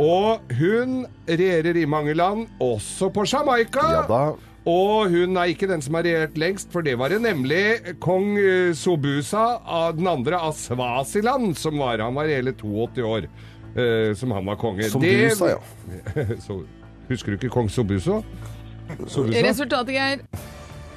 [0.00, 3.88] Og hun regjerer i mange land, også på Jamaica.
[3.94, 4.22] Ja da.
[4.68, 8.34] Og hun er ikke den som har regjert lengst, for det var det nemlig kong
[8.36, 12.02] eh, Sobusa, av den andre av Svasiland, som var.
[12.04, 14.90] Han var hele 82 år eh, som han var konge.
[14.92, 15.62] Sobusa, ja.
[17.08, 18.22] Husker du ikke kong Sobuso?
[19.06, 19.42] Sobusa?
[19.44, 20.22] Resultatet, Geir.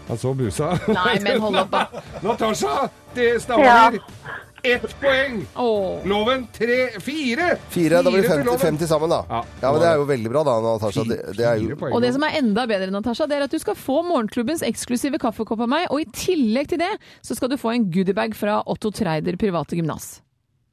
[0.07, 0.73] Han så busa.
[0.91, 2.01] Nei, men hold opp, da.
[2.23, 3.99] Natasha, det Stavanger.
[3.99, 4.39] Ja.
[4.63, 5.39] Ett poeng.
[5.57, 6.03] Åh.
[6.05, 7.55] Loven tre Fire!
[7.73, 8.59] Fire, da blir det til 50, loven.
[8.61, 9.21] 50 sammen, da.
[9.29, 11.05] Ja, Ja, men det er jo veldig bra, da, Natasha.
[11.09, 13.57] Det, det er jo Og det som er enda bedre, Natasha, det er at du
[13.63, 16.91] skal få morgenklubbens eksklusive kaffekopp av meg, og i tillegg til det
[17.25, 20.19] så skal du få en goodiebag fra Otto Treider private gymnas.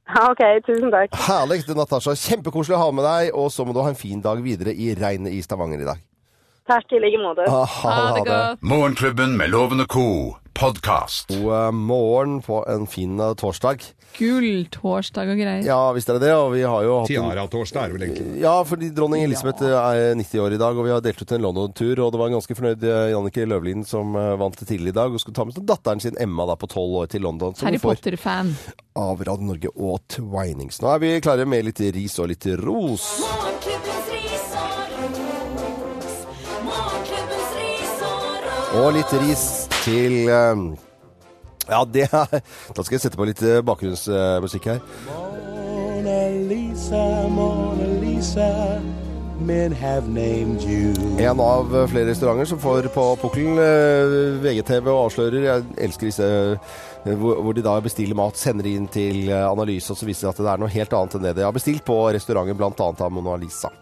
[0.09, 1.17] OK, tusen takk.
[1.29, 2.15] herlig, Natasha.
[2.17, 3.33] Kjempekoselig å ha med deg.
[3.37, 6.08] Og så må du ha en fin dag videre i regnet i Stavanger i dag.
[6.69, 7.47] Takk i like måte.
[7.49, 8.63] Ha, Ha det godt.
[8.63, 10.37] Morgenklubben med Lovende Co.
[10.53, 11.29] Podcast.
[11.29, 13.79] God eh, morgen på en fin eh, torsdag.
[14.19, 15.63] Gulltorsdag og greier.
[15.65, 16.33] Ja, visst er det det.
[16.35, 18.41] Og vi har jo hatt en Tiara-torsdag er det vel egentlig.
[18.43, 21.33] Ja, fordi dronning Elisabeth eh, er 90 år i dag, og vi har delt ut
[21.39, 22.03] en London-tur.
[22.05, 25.15] Og det var en ganske fornøyd Jannike Jannicke Løvlin som vant det tidlig i dag,
[25.15, 27.55] og skulle ta med seg datteren sin Emma da på 12 år til London.
[27.57, 28.53] Som Harry Potter-fan.
[28.99, 30.83] av Radio Norge og Twinings.
[30.83, 33.09] Nå er vi klare med litt ris og litt ros.
[33.23, 35.98] Morgenklubbens ris og ros.
[38.79, 39.45] Og litt ris
[39.83, 40.61] til eh,
[41.69, 42.41] Ja, det er
[42.77, 44.83] Da skal jeg sette på litt eh, bakgrunnsmusikk her.
[45.09, 47.01] Mona Lisa,
[47.33, 48.49] Mona Lisa,
[49.41, 50.93] men have named you.
[51.19, 53.59] En av flere restauranter som får på pukkelen.
[53.65, 55.49] eh, VGTV og avslører.
[55.49, 56.29] Jeg elsker disse
[57.09, 60.53] hvor, de da bestiller mat, sender inn til analyse, og så viser det at det
[60.53, 62.73] er noe helt annet enn det de har bestilt på restauranten, bl.a.
[62.77, 63.73] av Mona Lisa.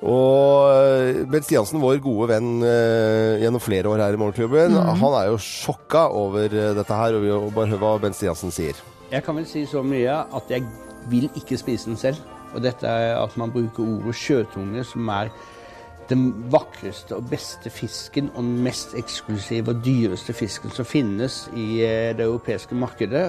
[0.00, 4.94] Og eh, Bent Stiansen, vår gode venn eh, gjennom flere år her i Morgenklubben, mm.
[5.02, 7.16] han er jo sjokka over eh, dette her.
[7.18, 8.80] Og vi vil bare høre hva Bent Stiansen sier.
[9.10, 10.64] Jeg kan vel si så mye at jeg
[11.12, 12.20] vil ikke spise den selv.
[12.54, 15.30] Og dette er at man bruker ordet sjøtunge, som er
[16.10, 21.84] den vakreste og beste fisken og den mest eksklusive og dyreste fisken som finnes i
[22.18, 23.28] det europeiske markedet.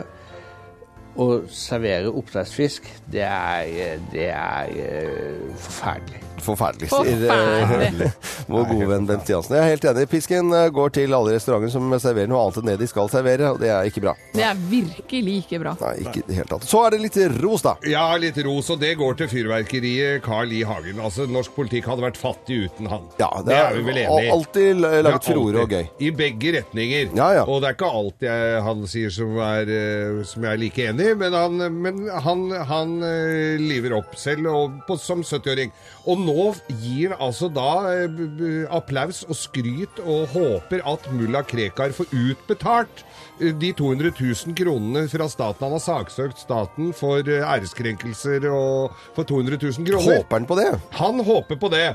[1.20, 6.22] Å servere oppdrettsfisk, det er, det er eh, forferdelig.
[6.42, 8.08] Forferdelig, sier
[8.52, 9.58] vår gode venn Bent Jansen.
[9.58, 10.06] Jeg er helt enig.
[10.10, 13.52] Pisken eh, går til alle restauranter som serverer noe annet enn det de skal servere,
[13.52, 14.16] og det er ikke bra.
[14.34, 15.76] Det er virkelig ikke bra.
[15.84, 16.66] Nei, ikke i det hele tatt.
[16.72, 17.76] Så er det litt ros, da.
[17.92, 20.64] Ja, litt ros, og det går til fyrverkeriet Carl I.
[20.72, 21.04] Hagen.
[21.04, 23.06] Altså, Norsk politikk hadde vært fattig uten han.
[23.20, 24.32] Ja, det, er vi vel enig i.
[24.32, 25.86] Alltid laget Det furore og gøy.
[26.08, 27.14] I begge retninger.
[27.20, 27.46] Ja, ja.
[27.46, 30.90] Og det er ikke alt jeg, han sier som, er, eh, som jeg er like
[30.90, 35.74] enig i, men han, men han, han eh, liver opp selv og, på, som 70-åring.
[36.10, 36.46] Og nå
[36.82, 43.04] gir altså da eh, applaus og skryt og håper at mulla Krekar får utbetalt
[43.42, 45.68] eh, de 200 000 kronene fra staten.
[45.68, 50.22] Han har saksøkt staten for æreskrenkelser og for 200 000 kroner.
[50.22, 50.72] Håper han på det?
[51.02, 51.92] Han håper på det.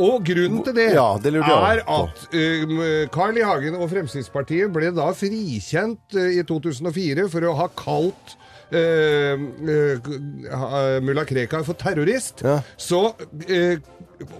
[0.00, 1.96] Og grunnen til det, Ja, det lurte jeg er på.
[2.06, 3.42] at Carl I.
[3.44, 8.36] Hagen og Fremskrittspartiet ble da frikjent uh, i 2004 for å ha kalt
[8.72, 12.40] uh, uh, mulla Krekar for terrorist.
[12.80, 13.76] Så uh,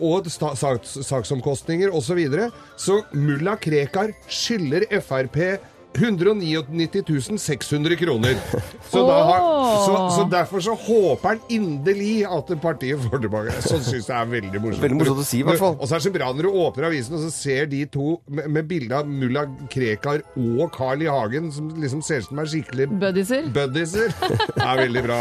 [0.01, 2.07] og sta- saks, saksomkostninger osv.
[2.13, 2.49] Så, videre.
[2.79, 5.39] så mulla Krekar skylder Frp
[5.95, 8.39] 199 600 kroner.
[8.91, 9.47] Så, da har,
[9.87, 13.55] så, så derfor så håper han inderlig at partiet får tilbake.
[13.65, 14.83] Sånn syns jeg er veldig morsomt.
[14.85, 15.79] Veldig morsomt å si, i hvert fall.
[15.79, 18.17] Og så er det så bra når du åpner avisen og så ser de to
[18.29, 21.11] med, med bilde av mulla Krekar og Carl I.
[21.13, 23.51] Hagen, som liksom ser ut som er skikkelig Buddiser.
[23.53, 24.15] buddiser.
[24.57, 25.19] Det er veldig bra.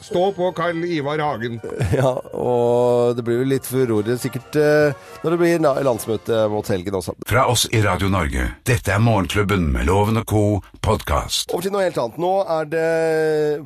[0.00, 1.60] Stå på Karl Ivar Hagen.
[1.98, 4.92] Ja, og det blir jo litt furore sikkert eh,
[5.24, 7.14] når det blir landsmøte mot helgen også.
[7.26, 8.44] Fra oss i Radio Norge.
[8.68, 10.42] Dette er Morgenklubben med Loven og co.
[10.84, 11.50] podkast.
[11.54, 12.20] Over til noe helt annet.
[12.22, 12.84] Nå er det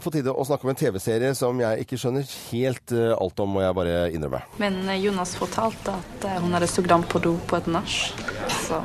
[0.03, 3.53] på tide å snakke om en TV-serie som jeg ikke skjønner helt eh, alt om,
[3.57, 4.42] må jeg bare innrømme.
[4.62, 7.99] Men eh, Jonas fortalte at hun hadde sugd ham på do på et nach.
[8.62, 8.81] Så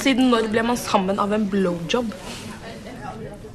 [0.00, 2.10] Siden når ble man sammen av en blowjob?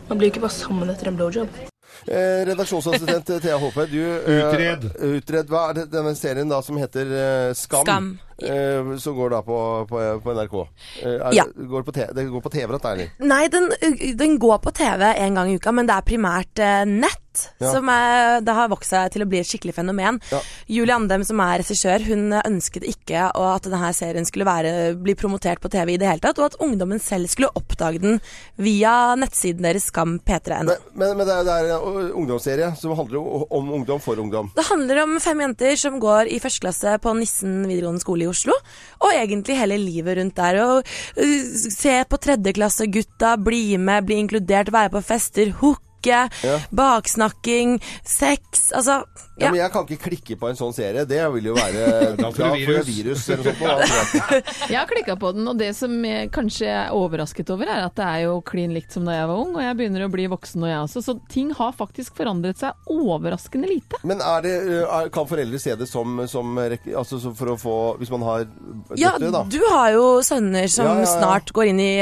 [0.09, 1.68] Man blir ikke bare sammen etter en blowjob.
[2.07, 4.89] Eh, redaksjonsassistent Thea Håpe, du eh, Utred.
[4.99, 5.51] Utred.
[5.51, 7.83] Hva er det denne serien da som heter eh, Skam?
[7.85, 8.09] Skam.
[8.41, 9.57] Eh, som går da på,
[9.89, 10.57] på, på NRK.
[11.03, 11.45] Eh, er, Ja.
[11.45, 13.09] går på det går på TV, dette, eller?
[13.19, 13.69] Nei, den,
[14.17, 17.25] den går på TV en gang i uka, men det er primært eh, nett.
[17.61, 17.69] Ja.
[17.71, 20.17] Som er, det har vokst seg til å bli et skikkelig fenomen.
[20.33, 20.39] Ja.
[20.67, 25.61] Julie Andem, som er regissør, hun ønsket ikke at denne serien skulle være, bli promotert
[25.63, 28.17] på TV i det hele tatt, og at ungdommen selv skulle oppdage den
[28.59, 30.73] via nettsiden deres Skam p3.no.
[30.97, 34.51] Men, men det er, det er en ungdomsserie som handler om, om ungdom for ungdom.
[34.57, 38.28] Det handler om fem jenter som går i første klasse på Nissen videregående skole i
[38.29, 38.55] Oslo.
[39.03, 40.61] Og egentlig hele livet rundt der.
[40.63, 40.83] Og
[41.19, 45.53] uh, se på tredjeklassegutta, bli med, bli inkludert, være på fester,
[45.99, 46.59] hooke, Ja.
[46.71, 49.03] baksnakking, sex Altså,
[49.39, 49.45] Ja.
[49.45, 49.51] ja.
[49.51, 51.05] men jeg kan ikke klikke på en sånn serie.
[51.07, 53.29] Det vil jo være Da får du virus.
[53.29, 54.43] eller sånt.
[54.69, 54.75] jeg.
[54.77, 58.05] Har klikka på den, og det som jeg kanskje er overrasket over, er at det
[58.05, 60.59] er jo klin likt som da jeg var ung, og jeg begynner å bli voksen
[60.61, 61.03] nå, jeg også.
[61.05, 63.99] Så ting har faktisk forandret seg overraskende lite.
[64.03, 67.75] Men er det, er, kan foreldre se det som, som altså, så for å få
[67.99, 68.45] Hvis man har
[68.99, 69.29] Ja, da?
[69.31, 71.11] Ja, du har jo sønner som Ja, ja, ja.
[71.19, 71.93] snart går inn i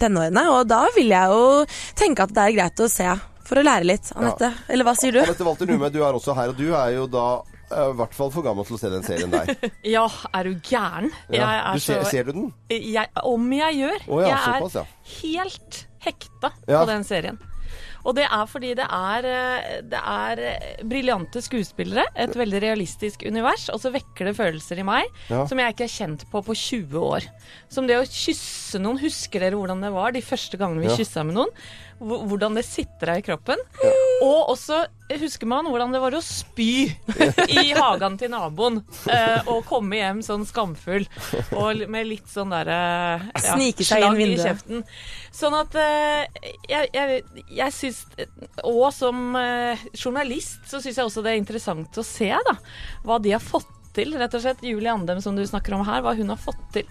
[0.00, 1.64] tenårene, og da vil jeg jo
[1.98, 3.08] tenke at det er greit å se.
[3.44, 4.52] For å lære litt, Anette.
[4.72, 5.20] Eller hva sier du?
[5.20, 8.14] Anette Walter Numme, du er også her, og du er jo da uh, i hvert
[8.16, 9.52] fall for gammel til å se den serien der.
[9.96, 11.10] Ja, er du gæren?
[11.28, 11.42] Ja.
[11.42, 12.52] Jeg er Du ser, så- ser du den?
[12.72, 14.06] Jeg, om jeg gjør.
[14.08, 14.86] Oh, ja, jeg såpass, ja.
[14.86, 16.78] er helt hekta Ja.
[16.80, 17.38] på den serien.
[18.04, 23.22] Og det er fordi det er, eh, det er eh, briljante skuespillere, et veldig realistisk
[23.24, 25.46] univers, og så vekker det følelser i meg Ja.
[25.48, 27.24] som jeg ikke har kjent på på 20 år.
[27.72, 29.00] Som det å kysse noen.
[29.00, 30.98] Husker dere hvordan det var de første gangene vi Ja.
[31.00, 31.48] kyssa med noen?
[32.00, 33.60] Hvor- Hvordan det sitter deg i kroppen.
[34.24, 34.84] Og også
[35.20, 36.86] husker man hvordan det var å spy
[37.50, 38.78] i hagen til naboen.
[39.10, 41.04] eh, og komme hjem sånn skamfull
[41.52, 42.78] og med litt sånn derre
[43.28, 44.40] ja, Snike seg inn vinduet.
[44.40, 44.84] i kjeften.
[45.34, 46.24] Sånn at eh,
[46.70, 47.22] jeg, jeg,
[47.58, 48.04] jeg syns
[48.64, 52.56] Og som eh, journalist så syns jeg også det er interessant å se da,
[53.04, 54.16] hva de har fått til.
[54.18, 56.88] Rett og slett Julie Andem, som du snakker om her, hva hun har fått til.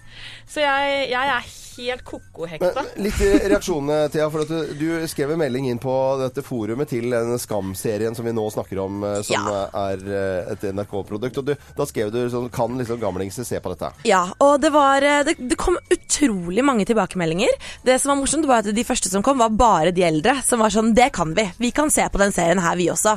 [0.48, 2.72] Så jeg, jeg er helt ko-ko hekta.
[2.82, 4.28] Men litt reaksjonene, Thea.
[4.32, 8.26] For at du, du skrev en melding inn på dette forumet til den Skam-serien som
[8.26, 11.38] vi nå snakker om, som som er eh, et NRK-produkt.
[11.42, 13.88] Og du, da skrev du sånn Kan liksom gamlingse se på dette?
[14.08, 17.50] Ja, og det var eh, det, det kom utrolig mange tilbakemeldinger.
[17.84, 20.36] Det som var morsomt, var at de første som kom, var bare de eldre.
[20.46, 21.46] Som var sånn Det kan vi.
[21.58, 23.16] Vi kan se på den serien her, vi også.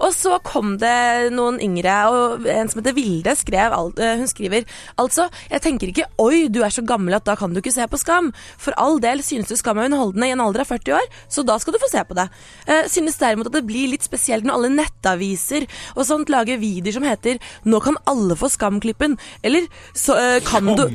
[0.00, 4.28] Og så kom det noen yngre, og en som heter Vilde, skrev al- eh, hun
[4.30, 4.64] skriver
[5.00, 7.86] altså Jeg tenker ikke oi, du er så gammel at da kan du ikke se
[7.90, 8.30] på Skam.
[8.60, 11.44] For all del synes du Skam er underholdende i en alder av 40 år, så
[11.46, 12.28] da skal du få se på det.
[12.66, 16.92] Eh, synes derimot at det blir litt spesielt når alle nettaviser og sånt lager videoer
[16.96, 20.86] som heter 'Nå kan alle få Skam-klippen', eller så, eh, kan, du,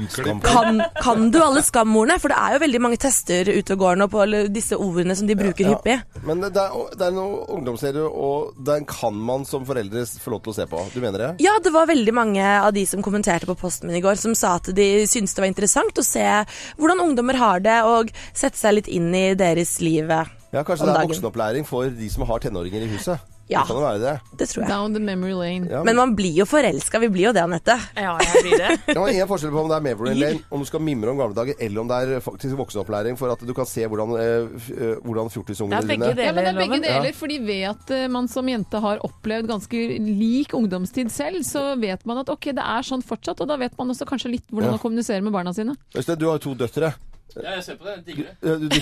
[0.43, 3.95] kan, 'Kan du alle Skam-ordene?' For det er jo veldig mange tester ute og går
[3.97, 5.75] nå på alle disse ordene som de bruker Ja.
[5.75, 6.01] hyppig.
[6.25, 10.43] Men det er, det er noen ungdomsserier, og den kan man som foreldre få lov
[10.43, 10.93] til å se på.
[10.93, 11.35] Du mener det?
[11.41, 14.33] Ja, det var veldig mange av de som kommenterte på posten min i går, som
[14.35, 16.45] sa at de syntes det var interessant å se
[16.85, 20.11] hvordan ungdommer har det, og sette seg litt inn i deres liv.
[20.53, 23.34] Ja, Kanskje det er voksenopplæring for de som har tenåringer i huset?
[23.47, 23.61] Ja.
[23.61, 24.13] Det kan jo være det.
[24.39, 24.69] Det tror jeg.
[24.71, 25.67] Down the memory lane.
[25.69, 27.75] Ja, Men man blir jo forelska, vi blir jo det, Anette.
[27.95, 28.71] Ja, jeg blir det.
[28.87, 31.19] Det var ingen forskjell på om det er memory Lane, om du skal mimre om
[31.21, 34.97] gamle dager, eller om det er faktisk voksenopplæring for at du kan se hvordan, eh,
[35.05, 38.49] hvordan fjortisungene dine Ja, men det er begge deler, fordi ved at eh, man som
[38.49, 43.05] jente har opplevd ganske lik ungdomstid selv, så vet man at ok, det er sånn
[43.05, 44.77] fortsatt, og da vet man også kanskje litt hvordan Ja.
[44.79, 45.75] å kommunisere med barna sine.
[45.95, 46.95] Øystein, du har jo to døtre.
[47.35, 47.93] Ja, jeg ser på det.
[47.95, 48.35] Jeg digger det.
[48.41, 48.67] Du,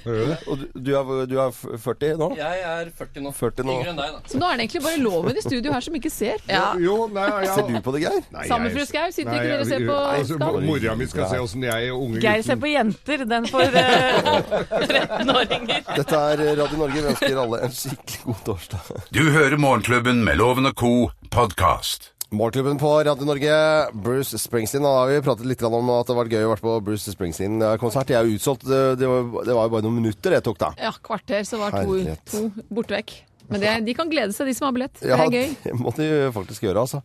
[0.00, 2.28] Du, du, og du, du, er, du er 40 nå?
[2.38, 3.32] Jeg er 40 nå.
[3.36, 3.76] 40 nå.
[3.78, 4.22] Yngre enn deg, da.
[4.32, 6.42] Så nå er det egentlig bare loven i studio her som ikke ser.
[6.82, 7.54] Jo, nei, ja.
[7.54, 8.24] Ser du på det, Geir?
[8.34, 10.38] Nei, Sammen fru Skau, sitter Nei, ikke dere og ser på altså?
[10.66, 14.30] Mora mi skal se åssen jeg unge Geir ser på jenter, den for uh,
[14.80, 15.84] 13-åringer.
[16.00, 16.96] Dette er Radio Norge.
[17.00, 18.94] Vi ønsker alle en skikkelig god torsdag.
[19.14, 20.94] Du hører Morgenklubben med Loven og co.
[21.30, 22.10] podkast.
[22.30, 23.54] Morgenklubben på Radio Norge,
[23.92, 24.84] Bruce Springsteen.
[24.86, 27.10] Da har vi pratet litt om at det har vært gøy å være på Bruce
[27.10, 28.12] Springsteen-konsert.
[28.14, 28.68] Jeg er jo utsolgt.
[28.70, 30.68] Det var, jo bare noen minutter det tok, da.
[30.78, 31.96] Ja, kvarter, så var to,
[32.30, 33.16] to borte vekk.
[33.50, 34.94] Men det, de kan glede seg, de som har billett.
[35.02, 35.48] Det Ja, er gøy.
[35.64, 37.00] det må de faktisk gjøre, altså.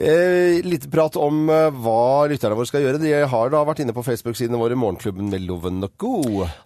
[0.00, 3.02] Eh, litt prat om eh, hva lytterne våre skal gjøre.
[3.02, 6.14] De har da vært inne på Facebook-sidene våre, Morgenklubben med Loven og Co.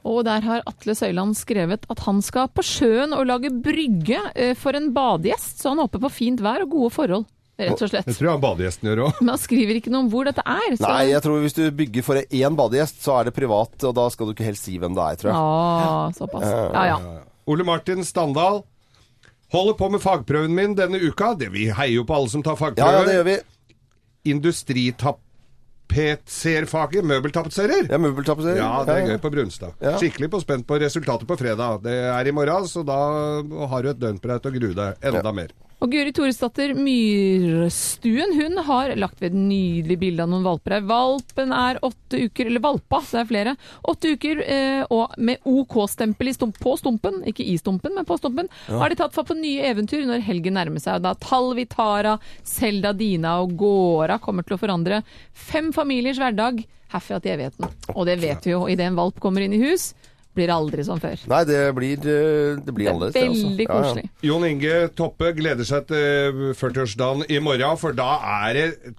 [0.07, 4.55] Og der har Atle Søyland skrevet at han skal på sjøen og lage brygge eh,
[4.55, 7.27] for en badegjest, så han håper på fint vær og gode forhold.
[7.59, 8.07] Rett og slett.
[8.07, 9.17] Det tror jeg badegjesten gjør òg.
[9.19, 10.77] Men han skriver ikke noe om hvor dette er.
[10.79, 10.83] Så...
[10.85, 14.05] Nei, jeg tror hvis du bygger for én badegjest, så er det privat, og da
[14.15, 15.39] skal du ikke helst si hvem det er, tror jeg.
[15.43, 16.47] Ah, såpass.
[16.47, 16.99] Ja, ja.
[17.51, 18.63] Ole Martin Standal.
[19.51, 21.33] Holder på med fagprøven min denne uka.
[21.41, 22.93] Det, vi heier jo på alle som tar fagprøver.
[22.93, 23.37] Ja, ja, det gjør vi.
[24.35, 27.05] Industritapetserfaget.
[27.09, 27.89] Møbeltapetserer.
[27.91, 28.59] Ja, møbeltapetserer.
[28.61, 29.11] Ja, det er Ja, ja.
[29.15, 29.73] gøy på Brunstad.
[29.81, 29.97] Ja.
[29.99, 31.81] Skikkelig på spent på resultatet på fredag.
[31.83, 32.99] Det er i morgen, så da
[33.73, 35.49] har du et døgn på deg til å grue deg enda mer.
[35.79, 40.87] Og Guri Toresdatter Myrstuen hun har lagt ved et nydelig bilde av noen valper her.
[40.89, 43.53] Valpen er åtte uker, eller valpa, det er flere,
[43.93, 48.19] åtte uker eh, og med OK-stempel OK stump, på stumpen, ikke i stumpen, men på
[48.19, 48.81] stumpen, Ja.
[48.83, 50.99] har de tatt fatt på nye eventyr når helgen nærmer seg.
[50.99, 56.65] Og da Talvi, Tara, Selda, Dina og Gåra kommer til å forandre fem familiers hverdag
[56.91, 57.71] herfra til evigheten.
[57.95, 59.93] Og det vet vi jo, idet en valp kommer inn i hus,
[60.39, 61.19] blir aldri som før.
[61.31, 63.19] Nei, det blir, eh, det blir annerledes.
[63.19, 63.51] det, altså.
[63.51, 63.83] veldig Ja, ja.
[63.83, 64.09] koselig.
[64.31, 68.13] Jon Inge Toppe gleder seg til 40-årsdagen i morgen, for da
[68.47, 68.97] er det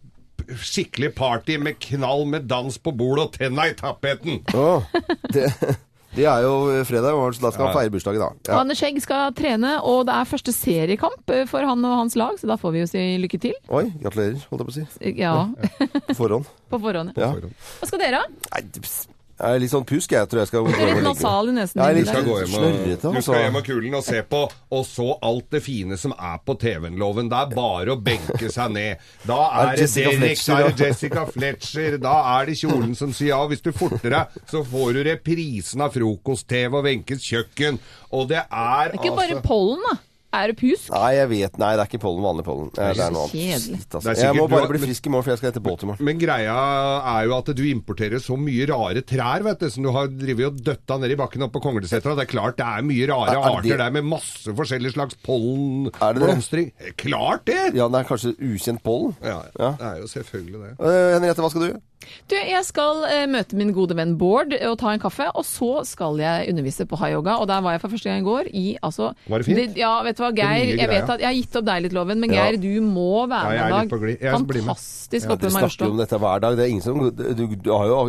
[0.66, 4.40] skikkelig party med knall med dans på bordet og tenna i tapeten.
[4.58, 4.82] Oh,
[5.30, 5.44] det,
[6.16, 6.54] det er jo
[6.90, 8.30] fredag, så da skal han feire bursdagen, da.
[8.50, 8.58] Ja.
[8.64, 12.34] Anne Skjegg skal trene, og det er første seriekamp eh, for han og hans lag,
[12.42, 13.54] så da får vi jo si lykke til.
[13.70, 15.14] Oi, gratulerer, holdt jeg på å si.
[15.22, 15.36] Ja,
[16.10, 16.50] På forhånd.
[16.74, 17.14] på forhånd.
[17.20, 17.30] Ja.
[17.38, 18.28] Hva skal dere ha?
[19.40, 21.70] Jeg er litt sånn pusk, jeg tror jeg skal gå Du hjem og legge meg.
[21.72, 22.64] Jeg er litt Du skal gå hjem og,
[23.00, 23.22] du altså.
[23.24, 24.42] skal hjem og kulen og se på,
[24.76, 27.30] og så alt det fine som er på TV-en-loven.
[27.32, 29.06] Det er bare å benke seg ned.
[29.24, 32.94] Da Er det Jessica Derek, Fletcher, da er det Jessica Fletcher, da er det kjolen
[33.00, 33.40] som sier ja.
[33.48, 37.80] Hvis du forter deg, så får du reprisen av frokost-TV og Wenches kjøkken.
[38.12, 39.96] Og det er Det er ikke bare altså pollen, da.
[40.32, 40.92] Er det pjusk?
[40.94, 42.68] Nei, jeg vet Nei, det er ikke pollen, vanlig pollen.
[42.76, 43.96] Det er noe annet.
[43.98, 44.14] Altså.
[44.14, 45.98] Jeg må bare bli frisk i morgen, for jeg skal hete Baltimore.
[46.06, 46.54] Men greia
[47.16, 50.52] er jo at du importerer så mye rare trær, vet du, som du har drevet
[50.52, 52.14] og døtta ned i bakken oppe på Konglesetra.
[52.20, 54.94] Det er klart det er mye rare Er- er det- arter der med masse forskjellige
[54.94, 55.98] slags Er det det?
[55.98, 56.72] pollenblomstring.
[57.02, 57.74] Klart det!
[57.74, 59.16] Ja, det er kanskje ukjent pollen.
[59.26, 59.72] Ja, Ja.
[59.82, 60.74] det er jo selvfølgelig det.
[60.80, 61.82] Uh, Henriette, hva skal du?
[62.32, 65.82] Du, jeg skal eh, møte min gode venn Bård og ta en kaffe, og så
[65.86, 67.38] skal jeg undervise på high-yoga.
[67.44, 69.78] Og der var jeg for første gang i går i altså Var det fint?
[69.78, 70.76] ja, vet du hva, Geir.
[70.80, 72.48] Jeg vet at jeg har gitt opp deg litt, Loven, men Ja.
[72.50, 74.18] Geir, du må være Ja, jeg er med litt på dag.
[74.30, 74.76] Jeg blir med.
[74.76, 76.56] Fantastisk oppe i Dere snakker jo om dette hver dag.
[76.60, 78.00] Det er ingen som Du, du har jo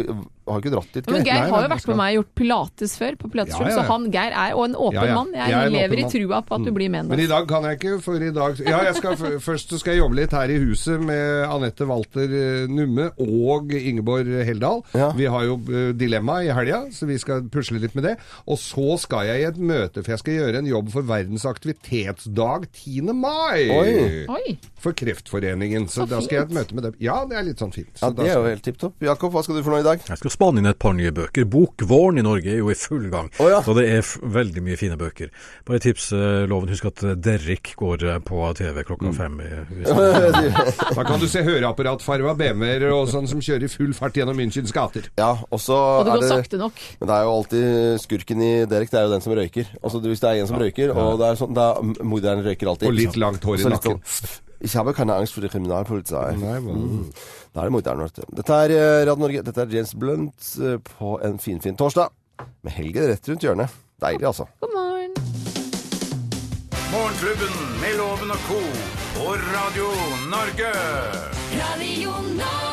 [0.51, 1.14] har ikke dratt dit, Geir.
[1.14, 3.68] men Geir Nei, har jo vært med meg og gjort pilates før, på pilateskjøp, Ja,
[3.70, 3.82] ja, ja.
[3.84, 5.14] så han, Geir er jo en åpen Ja, ja.
[5.14, 5.28] mann.
[5.36, 7.47] Jeg, Jeg er lever i trua på at du blir med en Men i dag.
[7.47, 9.14] dag kan jeg ikke, for i dag Ja, jeg skal,
[9.47, 14.28] først skal jeg jobbe litt her i huset med Anette Walter eh, Numme og Ingeborg
[14.47, 14.83] Heldal.
[15.16, 18.16] Vi har jo eh, dilemma i helga, så vi skal pusle litt med det.
[18.47, 21.45] Og så skal jeg i et møte, for jeg skal gjøre en jobb for Verdens
[21.49, 23.12] aktivitetsdag 10.
[23.14, 23.68] mai.
[23.70, 24.26] Oi.
[24.28, 24.59] Oi.
[24.81, 25.89] For Kreftforeningen.
[25.89, 26.95] Så, Så da skal jeg i et møte med dem.
[27.03, 27.91] Ja, det er litt sånn fint.
[27.99, 28.95] Så ja, Det er jo helt tipp topp.
[29.05, 30.05] Jakob, hva skal du for noe i dag?
[30.09, 31.45] Jeg skal spane inn et par nye bøker.
[31.51, 34.97] Bokvåren i Norge er jo i full gang, så det er f veldig mye fine
[35.01, 35.31] bøker.
[35.68, 39.41] Bare tips, eh, Loven, husk at Derrik går eh, på TV klokka fem.
[39.41, 39.49] i-
[39.81, 39.85] i-
[40.97, 44.73] Da kan du se høreapparatfarva BMW-er og sånn som kjører i full fart gjennom Münchens
[44.75, 45.09] gater.
[45.18, 46.83] Ja, og så Og det er går det sakte nok.
[47.01, 49.73] Men det er jo alltid skurken i Derek, det er jo den som røyker.
[49.83, 52.91] Altså Hvis det er en som røyker, og det er sånn, da morderen røyker alltid.
[52.91, 54.01] Og litt langt hår i nakken.
[54.62, 56.37] Ich habe keine Angst for Kriminalpolizei.
[56.37, 57.07] Mm.
[57.55, 58.27] Da er det morderen, vet du.
[58.37, 59.43] Dette er eh, Radio Norge.
[59.47, 62.12] Dette er James Blunt eh, på en finfin fin torsdag.
[62.62, 63.81] Med helgen rett rundt hjørnet.
[64.05, 64.47] Deilig, altså.
[64.61, 65.16] God morgen.
[66.93, 68.61] Morgenklubben med Loven og co.
[69.16, 69.89] på Radio
[70.29, 70.75] Norge.
[71.61, 72.70] Radio Norge.